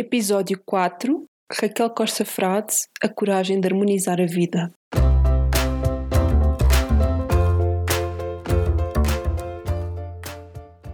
Episódio 0.00 0.62
4 0.64 1.24
Raquel 1.60 1.90
Costa 1.90 2.24
Frade 2.24 2.72
A 3.02 3.08
coragem 3.08 3.60
de 3.60 3.66
harmonizar 3.66 4.20
a 4.20 4.26
vida. 4.26 4.70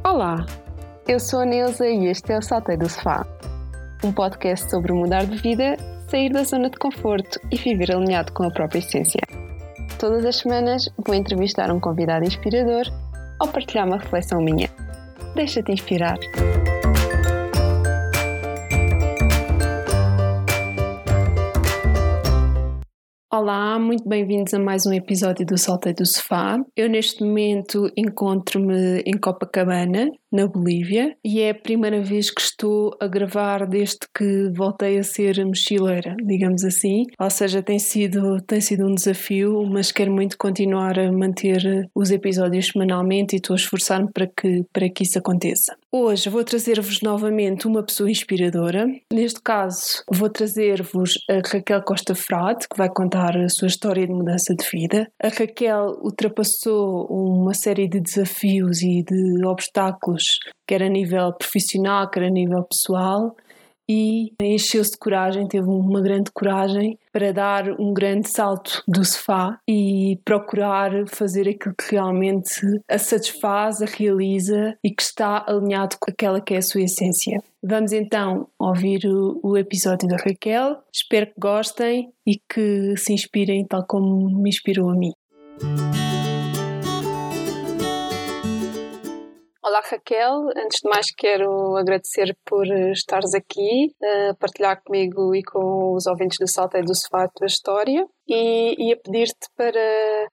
Olá, 0.03 0.46
eu 1.06 1.21
sou 1.21 1.40
a 1.40 1.45
Neuza 1.45 1.87
e 1.87 2.06
este 2.06 2.32
é 2.32 2.38
o 2.38 2.43
Saltei 2.43 2.79
do 2.79 2.88
Sofá 2.88 3.27
um 4.03 4.11
podcast 4.11 4.71
sobre 4.71 4.94
mudar 4.94 5.26
de 5.26 5.36
vida, 5.36 5.76
sair 6.08 6.32
da 6.32 6.42
zona 6.44 6.71
de 6.71 6.78
conforto 6.78 7.38
e 7.52 7.56
viver 7.58 7.92
alinhado 7.92 8.32
com 8.32 8.44
a 8.44 8.50
própria 8.50 8.78
essência. 8.78 9.21
Todas 9.98 10.24
as 10.24 10.36
semanas 10.36 10.88
vou 11.06 11.14
entrevistar 11.14 11.71
um 11.71 11.78
convidado 11.78 12.24
inspirador 12.24 12.84
ou 13.38 13.48
partilhar 13.48 13.86
uma 13.86 13.98
reflexão 13.98 14.40
minha. 14.40 14.71
Deixa-te 15.34 15.72
inspirar. 15.72 16.16
Olá, 23.37 23.80
muito 23.80 24.09
bem-vindos 24.09 24.55
a 24.55 24.61
mais 24.61 24.87
um 24.87 24.93
episódio 24.93 25.45
do 25.45 25.59
Saltei 25.59 25.93
do 25.93 26.06
Sofá. 26.06 26.56
Eu 26.77 26.88
neste 26.88 27.24
momento 27.24 27.91
encontro-me 27.97 29.01
em 29.05 29.19
Copacabana, 29.19 30.09
na 30.34 30.48
Bolívia, 30.48 31.16
e 31.24 31.41
é 31.41 31.51
a 31.51 31.55
primeira 31.55 32.02
vez 32.02 32.29
que 32.29 32.41
estou 32.41 32.97
a 33.01 33.06
gravar 33.06 33.69
desde 33.69 34.01
que 34.12 34.51
voltei 34.52 34.98
a 34.98 35.05
ser 35.05 35.45
mochileira, 35.47 36.16
digamos 36.24 36.65
assim. 36.65 37.05
Ou 37.20 37.30
seja, 37.30 37.62
tem 37.62 37.79
sido, 37.79 38.41
tem 38.43 38.60
sido 38.60 38.84
um 38.84 38.95
desafio, 38.95 39.65
mas 39.65 39.93
quero 39.93 40.10
muito 40.10 40.37
continuar 40.37 40.98
a 40.98 41.12
manter 41.12 41.88
os 41.95 42.10
episódios 42.10 42.66
semanalmente 42.66 43.37
e 43.37 43.38
estou 43.38 43.55
a 43.55 43.57
esforçar-me 43.57 44.10
para 44.12 44.27
que, 44.27 44.65
para 44.73 44.88
que 44.91 45.05
isso 45.05 45.19
aconteça. 45.19 45.77
Hoje 45.93 46.29
vou 46.29 46.43
trazer-vos 46.43 47.01
novamente 47.01 47.69
uma 47.69 47.85
pessoa 47.85 48.10
inspiradora. 48.10 48.87
Neste 49.12 49.41
caso, 49.41 50.02
vou 50.10 50.29
trazer-vos 50.29 51.12
a 51.30 51.35
Raquel 51.35 51.82
Costa 51.82 52.16
Frade, 52.16 52.66
que 52.69 52.76
vai 52.76 52.88
contar 52.88 53.37
a 53.37 53.48
sua 53.48 53.69
história 53.69 54.04
de 54.04 54.13
mudança 54.13 54.52
de 54.52 54.69
vida. 54.69 55.07
A 55.23 55.29
Raquel 55.29 56.01
ultrapassou 56.02 57.07
uma 57.09 57.54
série 57.54 57.87
de 57.87 58.01
desafios 58.01 58.82
e 58.82 59.04
de 59.04 59.46
obstáculos 59.46 60.23
quer 60.66 60.82
a 60.82 60.88
nível 60.88 61.32
profissional, 61.32 62.08
quer 62.10 62.24
a 62.24 62.30
nível 62.30 62.62
pessoal, 62.64 63.36
e 63.88 64.33
encheu-se 64.41 64.92
de 64.92 64.98
coragem, 64.98 65.47
teve 65.47 65.67
uma 65.67 66.00
grande 66.00 66.30
coragem 66.33 66.98
para 67.12 67.33
dar 67.33 67.69
um 67.78 67.92
grande 67.92 68.28
salto 68.28 68.83
do 68.89 69.05
sofá 69.05 69.58
e 69.69 70.19
procurar 70.25 71.06
fazer 71.08 71.48
aquilo 71.48 71.75
que 71.75 71.95
realmente 71.95 72.61
a 72.89 72.98
satisfaz, 72.98 73.83
a 73.83 73.86
realiza 73.86 74.77
e 74.83 74.91
que 74.91 75.02
está 75.02 75.45
alinhado 75.47 75.97
com 76.00 76.11
aquela 76.11 76.41
que 76.41 76.55
é 76.55 76.58
a 76.58 76.62
sua 76.62 76.83
essência. 76.83 77.42
Vamos 77.62 77.92
então 77.92 78.48
ouvir 78.58 79.06
o, 79.06 79.41
o 79.42 79.56
episódio 79.56 80.08
da 80.08 80.17
Raquel. 80.17 80.78
Espero 80.92 81.27
que 81.27 81.34
gostem 81.39 82.11
e 82.27 82.36
que 82.36 82.97
se 82.97 83.12
inspirem 83.12 83.67
tal 83.67 83.84
como 83.86 84.30
me 84.41 84.48
inspirou 84.48 84.91
a 84.91 84.95
mim. 84.95 85.12
Olá 89.67 89.81
Raquel, 89.81 90.51
antes 90.62 90.81
de 90.83 90.91
mais 90.91 91.07
quero 91.11 91.75
agradecer 91.79 92.37
por 92.45 92.67
estares 92.67 93.33
aqui 93.33 93.97
a 94.31 94.34
partilhar 94.34 94.83
comigo 94.84 95.34
e 95.34 95.43
com 95.43 95.95
os 95.95 96.07
ouvintes 96.07 96.37
do 96.39 96.47
Salto 96.47 96.79
do 96.83 96.95
Sofá 96.95 97.25
a 97.25 97.29
tua 97.29 97.47
história. 97.47 98.07
E, 98.29 98.75
e 98.77 98.92
a 98.92 98.97
pedir-te 98.98 99.48
para 99.57 99.81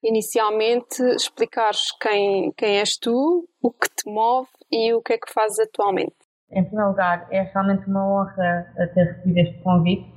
inicialmente 0.04 1.02
explicares 1.16 1.94
quem, 2.02 2.52
quem 2.58 2.80
és 2.80 2.98
tu, 2.98 3.48
o 3.64 3.72
que 3.72 3.88
te 3.96 4.12
move 4.12 4.50
e 4.70 4.94
o 4.94 5.02
que 5.02 5.14
é 5.14 5.18
que 5.18 5.32
fazes 5.32 5.60
atualmente. 5.60 6.18
Em 6.52 6.66
primeiro 6.66 6.90
lugar, 6.90 7.26
é 7.32 7.44
realmente 7.44 7.88
uma 7.88 8.06
honra 8.06 8.74
ter 8.94 9.14
recebido 9.14 9.38
este 9.38 9.64
convite 9.64 10.12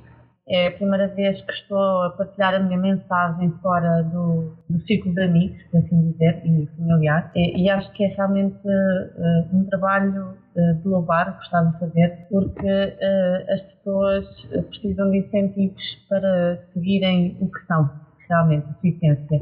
é 0.47 0.67
a 0.67 0.71
primeira 0.71 1.07
vez 1.07 1.41
que 1.41 1.53
estou 1.53 2.03
a 2.03 2.11
partilhar 2.11 2.53
a 2.53 2.59
minha 2.59 2.77
mensagem 2.77 3.51
fora 3.63 4.03
do, 4.03 4.55
do 4.69 4.79
círculo 4.85 5.15
de 5.15 5.23
amigos, 5.23 5.57
por 5.71 5.79
assim 5.79 6.11
dizer, 6.11 6.41
e 6.45 6.67
familiar. 6.77 7.31
E, 7.35 7.63
e 7.63 7.69
acho 7.69 7.91
que 7.93 8.03
é 8.03 8.07
realmente 8.09 8.59
uh, 8.63 9.55
um 9.55 9.65
trabalho 9.65 10.37
uh, 10.55 10.73
de 10.75 10.87
louvar, 10.87 11.35
gostava 11.37 11.71
de 11.71 11.79
fazer, 11.79 12.27
porque 12.29 12.67
uh, 12.67 13.53
as 13.53 13.61
pessoas 13.61 14.25
precisam 14.69 15.09
de 15.09 15.17
incentivos 15.17 15.83
para 16.07 16.59
seguirem 16.73 17.37
o 17.41 17.49
que 17.49 17.65
são, 17.65 17.89
realmente, 18.29 18.67
a 18.69 18.73
sua 18.73 18.89
essência. 18.89 19.41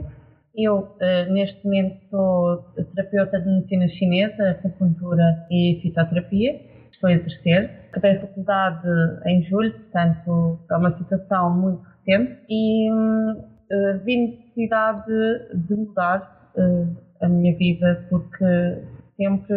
Eu, 0.55 0.95
neste 1.31 1.65
momento, 1.65 1.97
sou 2.11 2.57
terapeuta 2.93 3.41
de 3.41 3.49
medicina 3.49 3.87
chinesa, 3.87 4.51
acupuntura 4.51 5.47
e 5.49 5.79
fitoterapia 5.81 6.72
estou 7.03 7.09
a 7.09 7.13
exercer. 7.13 7.69
Acabei 7.91 8.13
a 8.13 8.21
faculdade 8.21 8.87
em 9.25 9.43
julho, 9.43 9.71
portanto 9.73 10.59
é 10.69 10.77
uma 10.77 10.97
situação 10.97 11.55
muito 11.55 11.83
recente 12.05 12.39
e 12.49 12.91
uh, 12.91 14.03
vi 14.03 14.27
necessidade 14.27 15.11
de 15.53 15.75
mudar 15.75 16.51
uh, 16.55 16.97
a 17.21 17.27
minha 17.27 17.55
vida 17.57 18.05
porque 18.09 18.45
sempre 19.15 19.55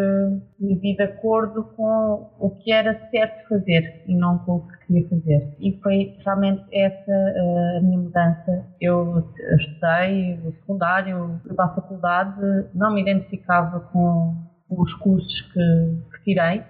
vivi 0.60 0.96
de 0.96 1.02
acordo 1.02 1.64
com 1.76 2.30
o 2.38 2.50
que 2.50 2.70
era 2.70 3.08
certo 3.10 3.48
fazer 3.48 4.02
e 4.06 4.14
não 4.14 4.38
com 4.38 4.56
o 4.56 4.68
que 4.68 4.86
queria 4.86 5.08
fazer. 5.08 5.56
E 5.58 5.80
foi 5.82 6.14
realmente 6.24 6.62
essa 6.72 7.10
uh, 7.10 7.78
a 7.78 7.80
minha 7.80 7.98
mudança. 7.98 8.66
Eu 8.80 9.24
estudei 9.58 10.38
o 10.44 10.52
secundário, 10.52 11.40
para 11.54 11.64
a 11.64 11.74
faculdade, 11.74 12.66
não 12.74 12.92
me 12.92 13.00
identificava 13.00 13.80
com 13.80 14.34
os 14.68 14.92
cursos 14.94 15.40
que, 15.52 15.96
que 16.12 16.24
tirei 16.24 16.62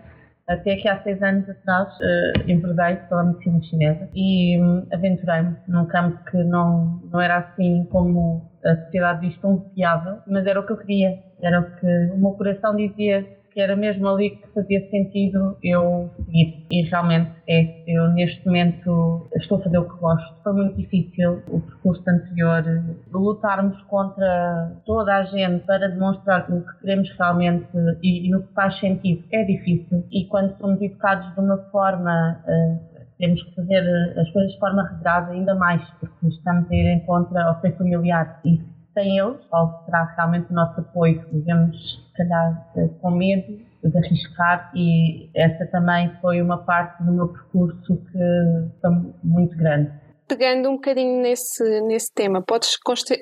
até 0.47 0.77
que 0.77 0.89
há 0.89 1.03
seis 1.03 1.21
anos 1.23 1.49
atrás 1.49 1.89
uh, 1.99 2.51
enverdei 2.51 2.97
pela 3.09 3.25
medicina 3.25 3.62
chinesa 3.62 4.09
e 4.15 4.61
um, 4.61 4.87
aventurei-me 4.93 5.57
num 5.67 5.87
campo 5.87 6.19
que 6.31 6.37
não, 6.45 7.01
não 7.11 7.21
era 7.21 7.39
assim 7.39 7.84
como 7.91 8.43
a 8.65 8.77
sociedade 8.77 9.29
diz 9.29 9.41
tão 9.41 9.61
fiável, 9.75 10.19
mas 10.27 10.47
era 10.47 10.61
o 10.61 10.67
que 10.67 10.73
eu 10.73 10.77
queria, 10.77 11.19
era 11.43 11.61
o 11.61 11.65
que 11.65 11.87
o 11.87 12.19
meu 12.19 12.33
coração 12.33 12.77
dizia 12.77 13.27
que 13.56 13.61
era 13.62 13.75
mesmo 13.75 14.06
ali 14.06 14.37
que 14.37 14.49
fazia 14.53 14.87
sentido 14.91 15.56
eu 15.62 16.11
seguir. 16.17 16.67
E 16.71 16.83
realmente 16.83 17.31
é. 17.49 17.84
Eu 17.87 18.11
neste 18.11 18.44
momento 18.44 19.27
estou 19.34 19.56
a 19.56 19.62
fazer 19.62 19.78
o 19.78 19.89
que 19.89 19.99
gosto. 19.99 20.34
Foi 20.44 20.53
muito 20.53 20.77
difícil 20.77 21.43
o 21.49 21.62
percurso 21.62 22.03
anterior, 22.06 22.62
lutarmos 23.11 23.81
contra 23.84 24.77
toda 24.84 25.16
a 25.16 25.25
gente 25.25 25.65
para 25.65 25.89
demonstrar 25.89 26.53
o 26.53 26.66
que 26.66 26.81
queremos 26.81 27.09
realmente 27.19 27.66
e, 28.03 28.28
e 28.31 28.39
que 28.39 28.53
faz 28.53 28.78
sentido. 28.78 29.25
É 29.33 29.43
difícil. 29.45 30.05
E 30.12 30.27
quando 30.27 30.55
somos 30.59 30.83
educados 30.83 31.33
de 31.34 31.41
uma 31.41 31.56
forma. 31.71 32.39
Uh, 32.47 32.97
temos 33.19 33.43
que 33.43 33.55
fazer 33.55 33.81
as 34.19 34.31
coisas 34.31 34.53
de 34.53 34.59
forma 34.59 34.87
regrada 34.87 35.33
ainda 35.33 35.55
mais, 35.55 35.83
porque 35.99 36.27
estamos 36.27 36.71
a 36.71 36.75
ir 36.75 36.87
em 36.87 37.00
contra 37.06 37.45
ao 37.45 37.59
ser 37.62 37.75
familiar. 37.78 38.39
E 38.45 38.61
sem 38.97 39.19
eles, 39.19 39.45
qual 39.51 39.83
será 39.84 40.05
realmente 40.17 40.51
o 40.51 40.55
nosso 40.55 40.81
apoio? 40.81 41.23
Vivemos, 41.31 41.77
se 42.09 42.17
calhar, 42.17 42.67
eh, 42.77 42.89
com 43.03 43.11
medo 43.11 43.61
de 43.84 43.99
arriscar 43.99 44.73
e 44.75 45.29
essa 45.34 45.67
também 45.67 46.11
foi 46.23 46.41
uma 46.41 46.65
parte 46.65 47.03
do 47.05 47.12
meu 47.12 47.29
percurso 47.29 47.97
que 48.11 48.19
foi 48.81 48.91
muito 49.23 49.57
grande. 49.57 49.93
Pegando 50.27 50.71
um 50.71 50.75
bocadinho 50.75 51.23
nesse, 51.23 51.81
nesse 51.83 52.12
tema, 52.12 52.43
podes 52.43 52.77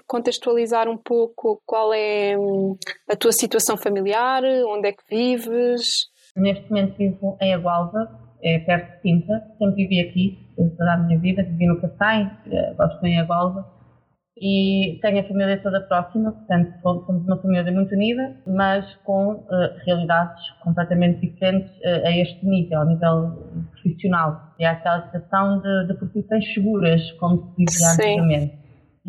contextualizar 0.06 0.88
um 0.88 0.96
pouco 0.96 1.60
qual 1.66 1.92
é 1.92 2.38
hum, 2.38 2.78
a 3.10 3.16
tua 3.16 3.32
situação 3.32 3.76
familiar, 3.76 4.42
onde 4.68 4.88
é 4.88 4.92
que 4.92 5.02
vives? 5.10 6.06
Neste 6.34 6.70
momento 6.70 6.96
vivo 6.96 7.36
em 7.42 7.52
Agualva, 7.52 8.08
é 8.42 8.58
perto 8.60 8.94
de 8.94 9.02
Sintra, 9.02 9.42
sempre 9.58 9.74
vivi 9.74 10.00
aqui 10.00 10.38
toda 10.56 10.94
a 10.94 10.96
minha 10.96 11.18
vida, 11.18 11.42
vivi 11.42 11.66
no 11.66 11.80
Cacém, 11.80 12.30
eh, 12.50 12.74
gosto 12.74 13.04
em 13.04 13.20
Agualva 13.20 13.73
e 14.36 14.98
tenho 15.00 15.20
a 15.20 15.28
família 15.28 15.62
toda 15.62 15.80
próxima, 15.82 16.32
portanto 16.32 16.74
somos 16.82 17.24
uma 17.24 17.40
família 17.40 17.70
muito 17.70 17.94
unida, 17.94 18.34
mas 18.46 18.84
com 19.04 19.34
uh, 19.34 19.46
realidades 19.86 20.42
completamente 20.60 21.20
diferentes 21.20 21.70
uh, 21.78 22.04
a 22.04 22.10
este 22.10 22.44
nível, 22.44 22.80
a 22.80 22.84
nível 22.84 23.62
profissional. 23.70 24.52
E 24.58 24.64
há 24.64 24.72
aquela 24.72 25.04
situação 25.04 25.60
de, 25.60 25.86
de 25.86 25.94
profissões 25.94 26.52
seguras, 26.52 27.12
como 27.12 27.54
se 27.56 27.64
dizia 27.64 27.92
antigamente. 27.92 28.58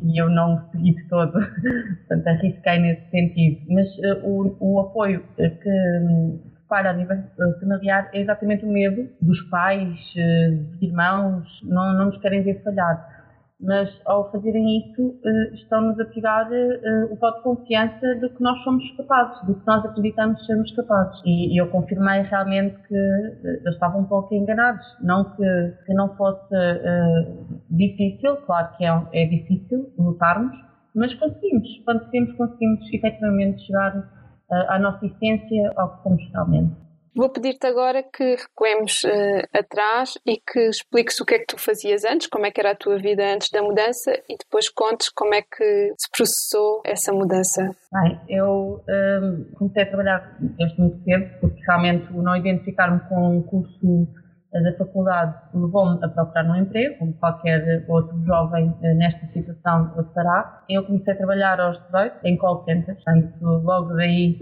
E 0.03 0.21
eu 0.21 0.29
não 0.29 0.69
segui 0.71 0.93
de 0.93 1.07
todo, 1.07 1.31
portanto 2.07 2.27
arrisquei 2.27 2.79
nesse 2.79 3.09
sentido. 3.09 3.61
Mas 3.69 3.87
uh, 3.97 4.27
o, 4.27 4.57
o 4.59 4.79
apoio 4.79 5.23
que 5.37 6.55
para 6.69 6.91
a 6.91 6.93
nível 6.93 7.17
familiar 7.59 8.09
é 8.13 8.21
exatamente 8.21 8.63
o 8.63 8.71
medo 8.71 9.07
dos 9.21 9.41
pais, 9.49 9.97
dos 10.15 10.81
irmãos, 10.81 11.47
não, 11.63 11.93
não 11.93 12.05
nos 12.07 12.17
querem 12.19 12.43
ver 12.43 12.61
falhar 12.63 13.14
mas 13.59 13.89
ao 14.05 14.31
fazerem 14.31 14.79
isso 14.79 15.17
eh, 15.23 15.53
estão-nos 15.53 15.97
a 15.99 16.05
tirar 16.05 16.51
eh, 16.51 17.07
o 17.09 17.15
voto 17.15 17.37
de 17.37 17.43
confiança 17.43 18.15
de 18.15 18.29
que 18.29 18.43
nós 18.43 18.61
somos 18.63 18.83
capazes, 18.97 19.45
do 19.45 19.55
que 19.55 19.65
nós 19.65 19.85
acreditamos 19.85 20.45
sermos 20.45 20.71
capazes. 20.75 21.21
E, 21.25 21.59
eu 21.59 21.69
confirmei 21.69 22.21
realmente 22.23 22.75
que 22.87 22.95
eh, 22.95 23.59
eles 23.61 23.73
estavam 23.73 24.01
um 24.01 24.05
pouco 24.05 24.33
enganados, 24.33 24.85
não 25.01 25.23
que, 25.35 25.73
que 25.85 25.93
não 25.93 26.15
fosse 26.15 26.53
uh, 26.53 27.61
difícil, 27.69 28.37
claro 28.45 28.75
que 28.77 28.85
é, 28.85 29.07
é 29.13 29.25
difícil 29.25 29.89
lutarmos, 29.97 30.55
mas 30.93 31.13
conseguimos, 31.15 31.67
quando 31.85 32.09
queremos 32.09 32.35
conseguimos 32.35 32.93
efetivamente 32.93 33.65
chegar 33.65 34.03
à 34.49 34.79
nossa 34.79 35.05
essência, 35.05 35.73
ao 35.75 35.97
que 35.97 36.03
somos 36.03 36.31
realmente. 36.31 36.84
Vou 37.15 37.29
pedir-te 37.29 37.65
agora 37.65 38.03
que 38.03 38.35
recuemos 38.35 39.03
uh, 39.05 39.57
atrás 39.57 40.15
e 40.25 40.35
que 40.35 40.67
expliques 40.67 41.17
o 41.21 41.25
que 41.25 41.35
é 41.35 41.39
que 41.39 41.45
tu 41.47 41.57
fazias 41.57 42.03
antes, 42.03 42.27
como 42.27 42.45
é 42.45 42.51
que 42.51 42.59
era 42.59 42.71
a 42.71 42.75
tua 42.75 42.97
vida 42.97 43.23
antes 43.33 43.49
da 43.49 43.61
mudança 43.61 44.11
e 44.27 44.35
depois 44.37 44.67
contes 44.67 45.07
como 45.07 45.33
é 45.33 45.41
que 45.41 45.93
se 45.97 46.11
processou 46.11 46.81
essa 46.85 47.13
mudança. 47.13 47.69
Bem, 47.93 48.19
eu 48.27 48.83
um, 48.89 49.45
comecei 49.57 49.83
a 49.83 49.85
trabalhar 49.85 50.37
desde 50.41 50.77
muito 50.77 51.01
cedo, 51.05 51.39
porque 51.39 51.61
realmente 51.65 52.11
o 52.11 52.21
não 52.21 52.35
identificar-me 52.35 52.99
com 53.07 53.37
um 53.37 53.41
curso 53.43 54.07
da 54.51 54.77
faculdade 54.77 55.35
levou-me 55.53 56.03
a 56.03 56.09
procurar 56.09 56.45
um 56.45 56.55
emprego, 56.55 56.97
como 56.99 57.13
qualquer 57.13 57.85
outro 57.87 58.17
jovem 58.25 58.73
eh, 58.81 58.93
nesta 58.93 59.27
situação 59.27 59.93
fará. 60.13 60.63
Eu 60.69 60.85
comecei 60.85 61.13
a 61.13 61.17
trabalhar 61.17 61.59
aos 61.59 61.77
18 61.87 62.19
em 62.23 62.37
call 62.37 62.63
centers, 62.63 63.03
portanto, 63.03 63.33
logo 63.41 63.93
daí 63.95 64.39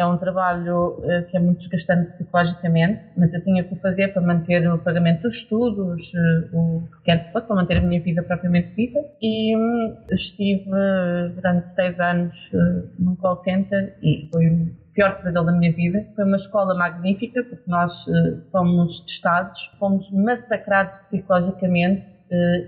é 0.00 0.06
um 0.06 0.16
trabalho 0.16 0.98
uh, 0.98 1.26
que 1.30 1.36
é 1.36 1.40
muito 1.40 1.60
desgastante 1.60 2.12
psicologicamente, 2.12 3.02
mas 3.16 3.32
eu 3.34 3.44
tinha 3.44 3.62
que 3.62 3.74
o 3.74 3.76
fazer 3.80 4.08
para 4.08 4.22
manter 4.22 4.66
o 4.72 4.78
pagamento 4.78 5.22
dos 5.22 5.36
estudos, 5.36 6.00
uh, 6.14 6.56
o 6.56 6.88
que 6.96 7.02
quer 7.04 7.26
que 7.26 7.32
fosse, 7.32 7.46
para 7.46 7.56
manter 7.56 7.76
a 7.76 7.82
minha 7.82 8.00
vida 8.00 8.22
propriamente 8.22 8.74
dita. 8.74 8.98
E 9.20 9.54
um, 9.56 9.96
estive 10.10 10.70
durante 11.34 11.74
seis 11.74 12.00
anos 12.00 12.34
uh, 12.54 12.88
num 12.98 13.14
call 13.16 13.42
center 13.44 13.94
e 14.02 14.28
foi 14.32 14.46
o 14.48 14.70
pior 14.94 15.16
pesadelo 15.18 15.46
da 15.46 15.52
minha 15.52 15.72
vida. 15.72 16.06
Foi 16.16 16.24
uma 16.24 16.38
escola 16.38 16.74
magnífica, 16.74 17.44
porque 17.44 17.70
nós 17.70 17.92
fomos 18.50 19.00
testados, 19.06 19.60
fomos 19.78 20.10
massacrados 20.10 20.94
psicologicamente 21.10 22.04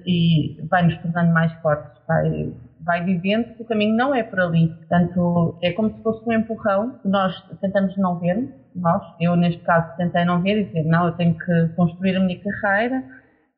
e 0.07 0.61
vai-nos 0.71 0.97
tornando 0.99 1.33
mais 1.33 1.53
fortes. 1.61 2.01
Vai, 2.07 2.53
vai 2.85 3.03
vivendo 3.05 3.55
que 3.55 3.63
o 3.63 3.65
caminho 3.65 3.97
não 3.97 4.15
é 4.15 4.23
por 4.23 4.41
ali. 4.41 4.69
Portanto, 4.69 5.57
é 5.63 5.73
como 5.73 5.95
se 5.95 6.03
fosse 6.03 6.29
um 6.29 6.33
empurrão 6.33 6.99
que 7.01 7.09
nós 7.09 7.35
tentamos 7.61 7.97
não 7.97 8.19
ver, 8.19 8.49
nós, 8.75 9.03
eu 9.21 9.37
neste 9.37 9.61
caso 9.63 9.97
tentei 9.97 10.25
não 10.25 10.41
ver 10.43 10.59
e 10.59 10.65
dizer, 10.65 10.85
não, 10.85 11.07
eu 11.07 11.13
tenho 11.13 11.37
que 11.37 11.69
construir 11.77 12.17
a 12.17 12.21
minha 12.21 12.39
carreira, 12.41 13.03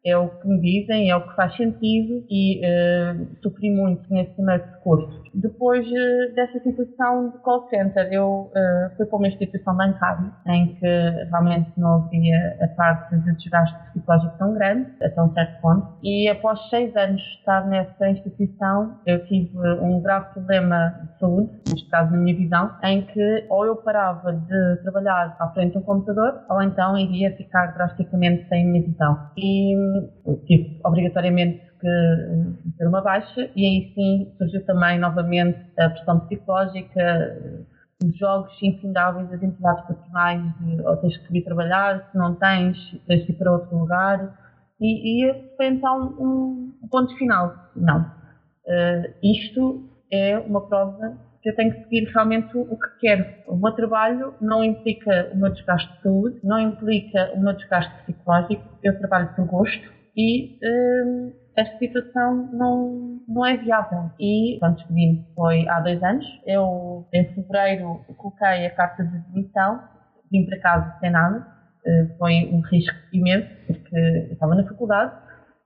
é 0.04 0.16
o 0.16 0.28
que 0.28 0.46
me 0.46 0.60
dizem, 0.60 1.10
é 1.10 1.16
o 1.16 1.26
que 1.26 1.34
faz 1.34 1.56
sentido 1.56 2.24
e 2.28 2.60
uh, 2.60 3.26
sofri 3.42 3.70
muito 3.70 4.02
nesse 4.12 4.32
primeiro 4.32 4.62
percurso. 4.64 5.22
Depois 5.32 5.86
uh, 5.86 6.34
dessa 6.34 6.60
situação 6.60 7.30
de 7.30 7.38
call 7.38 7.66
center, 7.70 8.12
eu 8.12 8.50
uh, 8.54 8.96
fui 8.96 9.06
para 9.06 9.16
uma 9.16 9.28
instituição 9.28 9.74
bancária 9.74 10.30
em 10.46 10.74
que 10.74 10.86
realmente 11.30 11.72
não 11.78 12.04
havia 12.04 12.58
a 12.60 12.68
parte 12.68 13.16
de 13.16 13.34
desgaste 13.36 13.74
psicológico 13.92 14.38
tão 14.38 14.52
grande, 14.52 14.90
até 15.02 15.22
um 15.22 15.32
certo 15.32 15.60
ponto, 15.62 15.88
e 16.02 16.28
após 16.28 16.60
seis 16.68 16.94
anos 16.96 17.22
de 17.22 17.38
estar 17.38 17.66
nessa 17.66 18.10
instituição, 18.10 18.98
eu 19.06 19.24
tive 19.24 19.56
um 19.80 20.02
grave 20.02 20.34
problema 20.34 20.94
de 21.02 21.18
saúde, 21.18 21.50
neste 21.70 21.88
caso 21.88 22.10
na 22.10 22.18
minha 22.18 22.36
visão, 22.36 22.70
em 22.82 23.02
que 23.02 23.46
ou 23.48 23.64
eu 23.64 23.76
parava 23.76 24.32
de 24.32 24.82
trabalhar 24.82 25.34
à 25.38 25.48
frente 25.48 25.72
de 25.72 25.78
um 25.78 25.82
computador, 25.82 26.40
ou 26.50 26.60
então 26.62 26.98
iria 26.98 27.34
ficar 27.36 27.68
drasticamente 27.68 28.46
sem 28.48 28.66
minha 28.66 28.82
visão. 28.82 29.30
E 29.36 29.93
tive 30.46 30.80
obrigatoriamente 30.84 31.60
que 31.80 32.72
ter 32.78 32.86
uma 32.86 33.00
baixa 33.00 33.50
e 33.54 33.66
aí 33.66 33.92
sim 33.94 34.32
surgiu 34.38 34.64
também 34.64 34.98
novamente 34.98 35.58
a 35.78 35.90
pressão 35.90 36.20
psicológica, 36.20 37.66
os 38.02 38.16
jogos 38.18 38.52
infindáveis 38.62 39.28
das 39.30 39.42
entidades 39.42 39.86
patronais 39.86 40.42
de 40.60 40.82
ou 40.82 40.96
tens 40.96 41.16
que 41.16 41.32
vir 41.32 41.44
trabalhar, 41.44 42.08
se 42.10 42.18
não 42.18 42.34
tens, 42.34 42.76
tens 43.06 43.24
de 43.24 43.32
ir 43.32 43.34
para 43.34 43.52
outro 43.52 43.76
lugar. 43.76 44.38
E, 44.80 45.22
e 45.22 45.30
esse 45.30 45.56
foi 45.56 45.66
então 45.66 46.14
um 46.18 46.72
ponto 46.90 47.14
final. 47.16 47.54
Não. 47.76 48.00
Uh, 48.66 49.14
isto 49.22 49.88
é 50.10 50.38
uma 50.38 50.66
prova 50.66 51.16
que 51.44 51.50
eu 51.50 51.54
tenho 51.54 51.70
que 51.72 51.82
seguir 51.82 52.10
realmente 52.10 52.48
o 52.56 52.74
que 52.74 52.88
quero. 53.00 53.26
O 53.46 53.54
meu 53.54 53.70
trabalho 53.70 54.34
não 54.40 54.64
implica 54.64 55.28
o 55.30 55.36
meu 55.36 55.52
desgaste 55.52 55.92
de 55.92 56.02
saúde, 56.02 56.36
não 56.42 56.58
implica 56.58 57.30
o 57.34 57.38
meu 57.38 57.52
desgaste 57.52 57.92
psicológico, 58.02 58.64
eu 58.82 58.98
trabalho 58.98 59.28
por 59.36 59.44
gosto 59.44 59.92
e 60.16 60.48
hum, 60.62 61.32
esta 61.54 61.76
situação 61.76 62.48
não, 62.50 63.20
não 63.28 63.44
é 63.44 63.58
viável. 63.58 64.10
E 64.18 64.56
quando 64.58 64.76
despedi-me 64.76 65.22
foi 65.34 65.68
há 65.68 65.80
dois 65.80 66.02
anos. 66.02 66.24
Eu, 66.46 67.06
em 67.12 67.26
fevereiro, 67.26 68.00
coloquei 68.16 68.64
a 68.64 68.70
carta 68.70 69.04
de 69.04 69.18
demissão, 69.30 69.80
vim 70.32 70.46
para 70.46 70.58
casa 70.60 70.96
sem 70.98 71.10
nada. 71.10 71.46
Uh, 71.86 72.16
foi 72.16 72.48
um 72.50 72.60
risco 72.60 72.96
imenso, 73.12 73.46
porque 73.66 73.94
eu 73.94 74.32
estava 74.32 74.54
na 74.54 74.64
faculdade, 74.64 75.12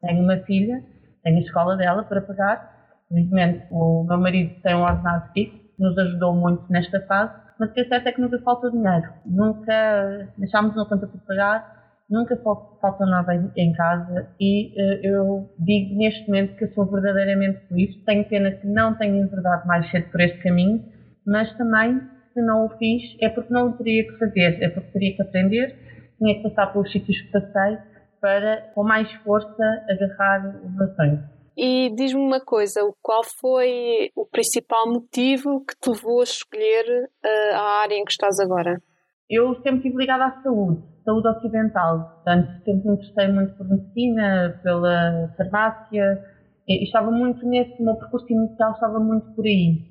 tenho 0.00 0.24
uma 0.24 0.36
filha, 0.38 0.82
tenho 1.22 1.36
a 1.36 1.40
escola 1.40 1.76
dela 1.76 2.02
para 2.02 2.20
pagar. 2.20 2.76
Felizmente, 3.08 3.64
o 3.70 4.02
meu 4.02 4.18
marido 4.18 4.52
tem 4.62 4.74
um 4.74 4.82
ordenado 4.82 5.24
fixo, 5.32 5.67
nos 5.78 5.96
ajudou 5.98 6.34
muito 6.34 6.64
nesta 6.70 7.00
fase, 7.06 7.32
mas 7.58 7.70
o 7.70 7.72
que 7.72 7.80
é 7.80 7.88
certo 7.88 8.06
é 8.06 8.12
que 8.12 8.20
nunca 8.20 8.38
falta 8.40 8.70
dinheiro. 8.70 9.12
Nunca 9.26 10.28
deixámos 10.36 10.74
uma 10.74 10.86
conta 10.86 11.06
por 11.06 11.20
pagar 11.20 11.78
nunca 12.08 12.36
falta 12.80 13.04
nada 13.04 13.52
em 13.56 13.72
casa 13.72 14.28
e 14.40 14.72
uh, 14.76 15.06
eu 15.06 15.50
digo 15.58 15.96
neste 15.96 16.26
momento 16.26 16.56
que 16.56 16.66
sou 16.68 16.86
verdadeiramente 16.86 17.60
feliz. 17.68 17.94
Tenho 18.04 18.24
pena 18.28 18.50
que 18.52 18.66
não 18.66 18.94
tenha 18.96 19.20
enverdado 19.20 19.66
mais 19.66 19.88
cedo 19.90 20.10
por 20.10 20.20
este 20.20 20.38
caminho, 20.38 20.82
mas 21.26 21.52
também, 21.56 22.00
se 22.32 22.40
não 22.40 22.66
o 22.66 22.70
fiz, 22.78 23.02
é 23.20 23.28
porque 23.28 23.52
não 23.52 23.68
o 23.68 23.72
teria 23.76 24.04
que 24.04 24.18
fazer, 24.18 24.62
é 24.62 24.68
porque 24.70 24.90
teria 24.92 25.16
que 25.16 25.22
aprender, 25.22 25.76
tinha 26.18 26.34
que 26.34 26.48
passar 26.48 26.72
pelos 26.72 26.90
sítios 26.90 27.20
que 27.20 27.32
passei 27.32 27.78
para, 28.20 28.70
com 28.74 28.82
mais 28.82 29.10
força, 29.22 29.84
agarrar 29.88 30.56
o 30.64 30.94
sonho. 30.96 31.37
E 31.60 31.90
diz-me 31.96 32.20
uma 32.20 32.40
coisa, 32.40 32.80
qual 33.02 33.22
foi 33.40 34.10
o 34.14 34.24
principal 34.24 34.86
motivo 34.86 35.64
que 35.64 35.74
te 35.80 35.90
levou 35.90 36.20
a 36.20 36.24
escolher 36.24 37.10
uh, 37.24 37.54
a 37.54 37.82
área 37.82 37.96
em 37.96 38.04
que 38.04 38.12
estás 38.12 38.38
agora? 38.38 38.80
Eu 39.28 39.54
sempre 39.56 39.78
estive 39.78 39.96
ligada 39.96 40.26
à 40.26 40.42
saúde 40.42 40.80
saúde 41.08 41.28
ocidental. 41.28 42.10
Portanto, 42.14 42.48
sempre 42.64 42.88
me 42.88 42.94
interessei 42.94 43.28
muito 43.28 43.54
por 43.54 43.68
medicina, 43.68 44.60
pela 44.62 45.34
farmácia, 45.38 46.22
e 46.68 46.84
estava 46.84 47.10
muito 47.10 47.46
nesse, 47.46 47.82
meu 47.82 47.96
percurso 47.96 48.30
inicial 48.30 48.72
estava 48.72 49.00
muito 49.00 49.26
por 49.32 49.46
aí. 49.46 49.88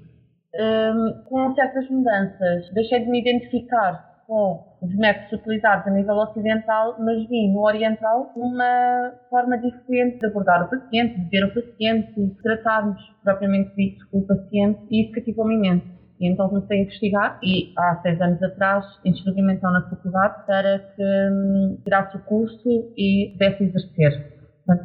Um, 0.56 1.24
com 1.26 1.54
certas 1.56 1.90
mudanças, 1.90 2.72
deixei 2.74 3.00
de 3.00 3.10
me 3.10 3.20
identificar 3.20 4.17
com 4.28 4.78
os 4.82 4.94
métodos 4.96 5.40
utilizados 5.40 5.88
a 5.88 5.90
nível 5.90 6.16
ocidental, 6.18 6.98
mas 7.00 7.28
vi 7.28 7.48
no 7.48 7.62
oriental 7.62 8.32
uma 8.36 9.14
forma 9.30 9.58
diferente 9.58 10.20
de 10.20 10.28
abordar 10.28 10.66
o 10.66 10.70
paciente, 10.70 11.20
de 11.20 11.30
ver 11.30 11.46
o 11.46 11.54
paciente, 11.54 12.36
tratarmos 12.44 13.02
propriamente 13.24 13.74
dito 13.76 14.06
o 14.12 14.22
paciente, 14.28 14.80
e 14.92 15.04
isso 15.04 15.14
cativou-me 15.14 15.56
imenso. 15.56 15.98
E 16.20 16.28
então 16.28 16.50
comecei 16.50 16.80
a 16.80 16.82
investigar 16.82 17.40
e 17.44 17.74
há 17.78 18.00
seis 18.02 18.20
anos 18.20 18.42
atrás 18.42 18.86
inscrevi-me 19.06 19.54
então 19.54 19.72
na 19.72 19.88
faculdade 19.88 20.46
para 20.46 20.80
que 20.80 21.04
hum, 21.04 21.78
tirasse 21.84 22.18
o 22.18 22.20
curso 22.22 22.92
e 22.98 23.32
pudesse 23.34 23.64
exercer. 23.64 24.38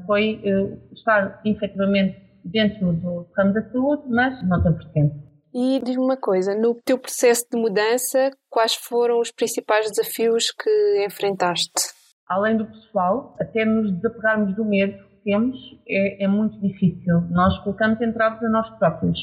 Foi 0.07 0.41
uh, 0.45 0.79
estar 0.93 1.41
efetivamente 1.45 2.23
dentro 2.45 2.93
do 2.93 3.27
ramo 3.37 3.53
da 3.53 3.63
saúde, 3.71 4.03
mas 4.09 4.47
não 4.47 4.63
100%. 4.63 5.32
E 5.55 5.81
diz-me 5.85 6.03
uma 6.03 6.17
coisa, 6.17 6.55
no 6.55 6.75
teu 6.75 6.99
processo 6.99 7.45
de 7.51 7.59
mudança, 7.59 8.31
quais 8.49 8.75
foram 8.75 9.21
os 9.21 9.31
principais 9.31 9.91
desafios 9.91 10.51
que 10.51 11.05
enfrentaste? 11.07 11.93
Além 12.29 12.57
do 12.57 12.67
pessoal, 12.67 13.37
até 13.39 13.65
nos 13.65 13.93
desapegarmos 13.93 14.57
do 14.57 14.65
medo 14.65 14.97
que 14.97 15.25
temos, 15.25 15.57
é, 15.87 16.25
é 16.25 16.29
muito 16.29 16.59
difícil. 16.61 17.21
Nós 17.31 17.59
colocamos 17.63 18.01
entraves 18.01 18.43
a 18.43 18.49
nós 18.49 18.69
próprios 18.79 19.19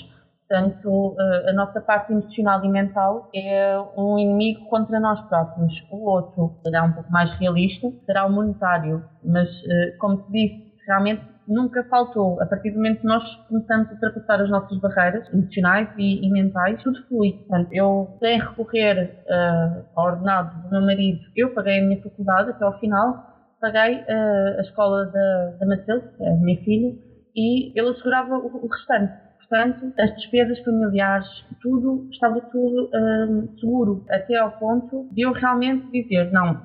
Portanto, 0.50 1.16
eh, 1.20 1.52
a 1.52 1.54
nossa 1.54 1.80
parte 1.80 2.12
emocional 2.12 2.66
e 2.66 2.68
mental 2.68 3.30
é 3.36 3.80
um 3.96 4.18
inimigo 4.18 4.66
contra 4.66 5.00
nós 5.00 5.22
próprios. 5.28 5.72
O 5.92 6.10
outro 6.10 6.58
será 6.64 6.86
um 6.86 6.92
pouco 6.92 7.12
mais 7.12 7.32
realista, 7.38 7.88
será 8.08 8.26
o 8.26 8.32
monetário. 8.32 9.06
Mas, 9.24 9.48
eh, 9.48 9.96
como 10.00 10.18
te 10.24 10.32
disse, 10.32 10.74
realmente 10.88 11.22
nunca 11.50 11.84
faltou. 11.86 12.42
A 12.42 12.46
partir 12.46 12.70
do 12.70 12.78
momento 12.78 13.02
que 13.02 13.08
nós 13.08 13.24
começamos 13.48 13.90
a 13.90 13.94
ultrapassar 13.94 14.42
as 14.42 14.50
nossas 14.50 14.78
barreiras 14.80 15.28
emocionais 15.34 15.90
e, 15.98 16.26
e 16.26 16.32
mentais, 16.32 16.82
tudo 16.84 17.04
flui. 17.08 17.34
Portanto, 17.34 17.70
eu, 17.74 18.16
sem 18.20 18.40
recorrer 18.40 19.24
uh, 19.26 19.86
ao 19.96 20.06
ordenado 20.06 20.62
do 20.64 20.70
meu 20.70 20.82
marido, 20.82 21.20
eu 21.36 21.54
paguei 21.54 21.80
a 21.80 21.82
minha 21.82 22.02
faculdade 22.02 22.52
até 22.52 22.64
ao 22.64 22.80
final, 22.80 23.26
paguei 23.60 23.96
uh, 23.96 24.60
a 24.60 24.62
escola 24.62 25.06
da, 25.08 25.52
da 25.60 25.66
Matilde, 25.66 26.06
é 26.22 26.30
a 26.30 26.36
minha 26.36 26.64
filha, 26.64 26.96
e 27.36 27.78
ele 27.78 27.90
assegurava 27.90 28.38
o, 28.38 28.66
o 28.66 28.68
restante. 28.68 29.30
Portanto, 29.40 29.92
as 30.00 30.16
despesas 30.16 30.60
familiares, 30.60 31.28
tudo, 31.60 32.08
estava 32.12 32.40
tudo 32.40 32.86
uh, 32.86 33.60
seguro, 33.60 34.06
até 34.08 34.38
ao 34.38 34.52
ponto 34.52 35.10
de 35.12 35.24
eu 35.24 35.32
realmente 35.32 35.90
dizer, 35.92 36.32
não, 36.32 36.62